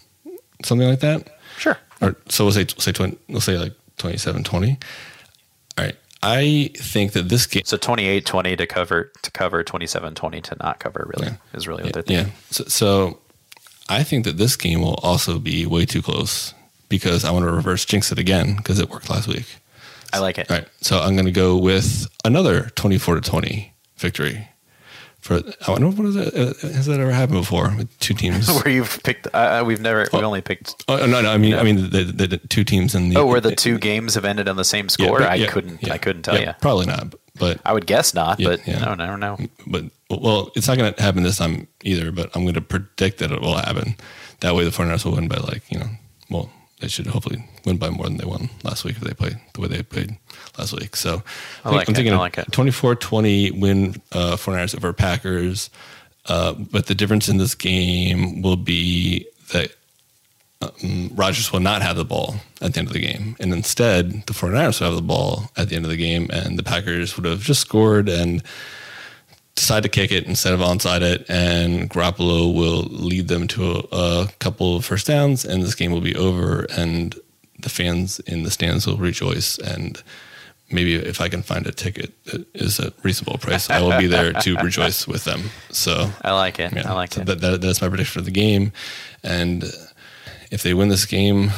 [0.63, 1.37] something like that.
[1.57, 1.77] Sure.
[2.01, 4.77] Or so we'll say, say, 20, we'll say like 27 20.
[5.77, 5.95] All right.
[6.21, 11.09] I think that this game, So 28-20 to cover to cover 27-20 to not cover
[11.13, 11.37] really Yeah.
[11.57, 12.23] is really what they're yeah.
[12.23, 12.33] thinking.
[12.51, 13.19] So, so
[13.87, 16.53] I think that this game will also be way too close
[16.89, 19.45] because I want to reverse jinx it again because it worked last week.
[20.11, 20.49] I like it.
[20.51, 20.67] All right.
[20.81, 24.47] So I'm going to go with another 24 to 20 victory.
[25.21, 28.47] For I wonder what is that, uh, has that ever happened before with two teams?
[28.63, 31.29] Where you've picked uh, we've never we've only picked oh no, no.
[31.29, 33.17] I mean, I mean the, the, the two teams in the.
[33.17, 35.19] Oh, where the two games have ended on the same Yeah, score?
[35.19, 36.53] but- I yeah, couldn't yeah, I couldn't tell yeah, you.
[36.61, 38.79] Probably not, but I would guess not, Yeah, but yeah.
[38.79, 39.37] no, never know.
[39.67, 42.11] but well, it's not going to happen this time either.
[42.13, 43.95] But I'm going to predict that it will happen.
[44.39, 45.89] That way, the 49ers will win by like you know,
[46.29, 46.49] well,
[46.79, 49.61] they should hopefully win by more than they won last week if they play the
[49.61, 50.17] way they played
[50.57, 50.95] last week.
[50.95, 51.23] So
[51.65, 52.51] I like I'm it, thinking I like it.
[52.51, 55.69] 24-20 win uh, 49ers over Packers.
[56.25, 59.71] Uh, but the difference in this game will be that
[60.61, 63.35] um, Rodgers will not have the ball at the end of the game.
[63.39, 66.59] And instead, the 49ers will have the ball at the end of the game, and
[66.59, 68.43] the Packers would have just scored and
[69.59, 71.25] decide to kick it instead of onside it.
[71.29, 75.91] And Garoppolo will lead them to a, a couple of first downs, and this game
[75.91, 77.15] will be over, and
[77.59, 79.57] the fans in the stands will rejoice.
[79.57, 80.01] And
[80.71, 84.07] maybe if I can find a ticket that is a reasonable price, I will be
[84.07, 85.49] there to rejoice with them.
[85.71, 86.73] So I like it.
[86.73, 87.27] yeah, I like so it.
[87.27, 88.71] That, that, that's my prediction for the game.
[89.23, 89.63] And
[90.51, 91.51] if they win this game,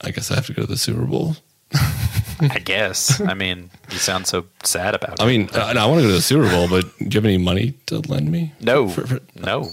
[0.00, 1.36] I guess I have to go to the Super Bowl.
[2.40, 3.20] I guess.
[3.20, 5.20] I mean, you sound so sad about it.
[5.20, 7.10] Uh, I mean, I, I want to go to the Super Bowl, but do you
[7.12, 8.52] have any money to lend me?
[8.60, 9.70] no, For- for- no,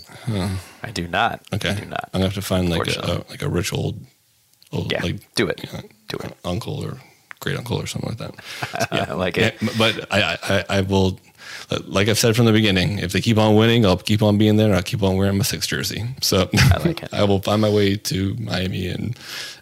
[0.82, 1.42] I do not.
[1.54, 2.10] Okay, I do not.
[2.14, 4.00] I'm gonna have to find like a, a like a rich old,
[4.72, 5.62] old Yeah, like do it.
[5.64, 6.34] you know, Do it.
[6.46, 6.98] uncle or
[7.40, 8.88] great uncle or something like that.
[9.10, 9.78] I like Yeah, it.
[9.78, 11.20] but I, I I will,
[11.86, 14.58] like I've said from the beginning, if they keep on winning, I'll keep on being
[14.58, 14.68] there.
[14.68, 16.04] and I'll keep on wearing my six jersey.
[16.22, 17.14] So I like it.
[17.14, 19.18] I will find my way to Miami and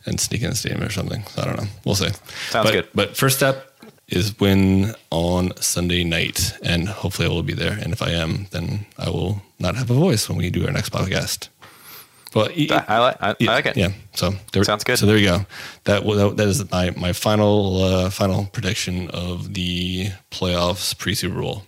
[0.06, 1.24] and sneak in the stadium or something.
[1.26, 1.70] So I don't know.
[1.86, 2.10] We'll see.
[2.49, 2.88] Sounds but, good.
[2.93, 3.72] But first step
[4.08, 7.74] is win on Sunday night, and hopefully I will be there.
[7.74, 10.72] And if I am, then I will not have a voice when we do our
[10.72, 11.47] next podcast.
[12.34, 13.18] Well, e- I like.
[13.22, 13.78] I, I like it.
[13.78, 13.91] yeah.
[14.14, 14.97] So there, Sounds good.
[14.97, 15.45] So there you go.
[15.84, 21.41] That that, that is my my final uh, final prediction of the playoffs pre Super
[21.41, 21.64] Bowl.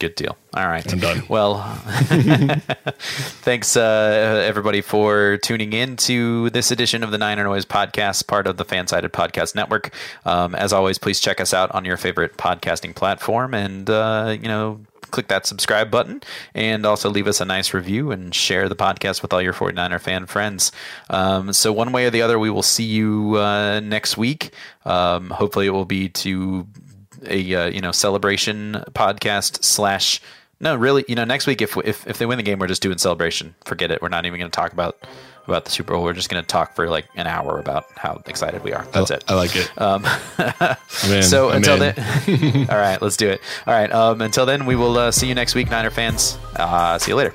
[0.00, 0.36] Good deal.
[0.54, 0.92] All right.
[0.92, 1.24] I'm done.
[1.28, 1.60] Well,
[3.42, 8.46] thanks uh, everybody for tuning in to this edition of the Niner Noise podcast, part
[8.46, 9.92] of the Fansided Podcast Network.
[10.24, 14.48] Um, as always, please check us out on your favorite podcasting platform, and uh, you
[14.48, 14.80] know.
[15.10, 16.20] Click that subscribe button
[16.54, 19.98] and also leave us a nice review and share the podcast with all your 49er
[19.98, 20.70] fan friends.
[21.08, 24.50] Um, so, one way or the other, we will see you uh, next week.
[24.84, 26.66] Um, hopefully, it will be to
[27.26, 30.20] a uh, you know celebration podcast slash
[30.60, 32.82] no really you know next week if, if if they win the game we're just
[32.82, 33.54] doing celebration.
[33.64, 34.02] Forget it.
[34.02, 34.98] We're not even going to talk about
[35.46, 36.04] about the super bowl.
[36.04, 38.84] We're just going to talk for like an hour about how excited we are.
[38.92, 39.24] That's I, it.
[39.28, 39.72] I like it.
[39.78, 40.04] I'm
[41.10, 41.22] in.
[41.22, 41.94] so I'm until in.
[41.96, 43.40] then all right let's do it.
[43.66, 46.38] All right um, until then we will uh, see you next week niner fans.
[46.56, 47.34] Uh, see you later